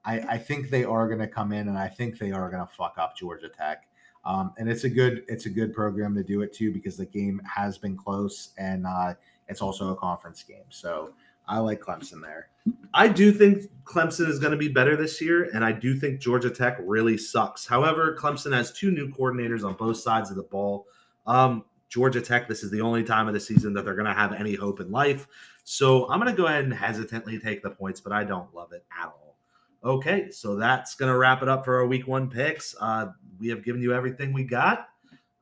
[0.05, 2.67] I, I think they are going to come in, and I think they are going
[2.67, 3.87] to fuck up Georgia Tech.
[4.25, 7.07] Um, and it's a good it's a good program to do it too because the
[7.07, 9.15] game has been close and uh,
[9.49, 10.65] it's also a conference game.
[10.69, 11.15] So
[11.49, 12.49] I like Clemson there.
[12.95, 16.21] I do think Clemson is going to be better this year, and I do think
[16.21, 17.67] Georgia Tech really sucks.
[17.67, 20.87] However, Clemson has two new coordinators on both sides of the ball.
[21.27, 24.13] Um, Georgia Tech, this is the only time of the season that they're going to
[24.13, 25.27] have any hope in life.
[25.65, 28.73] So I'm going to go ahead and hesitantly take the points, but I don't love
[28.73, 29.37] it at all.
[29.83, 32.77] Okay, so that's going to wrap it up for our week one picks.
[32.81, 33.07] Uh,
[33.41, 34.89] we have given you everything we got.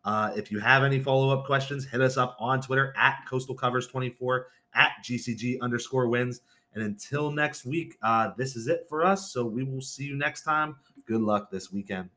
[0.04, 3.54] Uh, if you have any follow up questions, hit us up on Twitter at Coastal
[3.54, 6.40] Covers 24 at GCG underscore wins.
[6.74, 9.32] And until next week, uh, this is it for us.
[9.32, 10.76] So we will see you next time.
[11.06, 12.10] Good luck this weekend.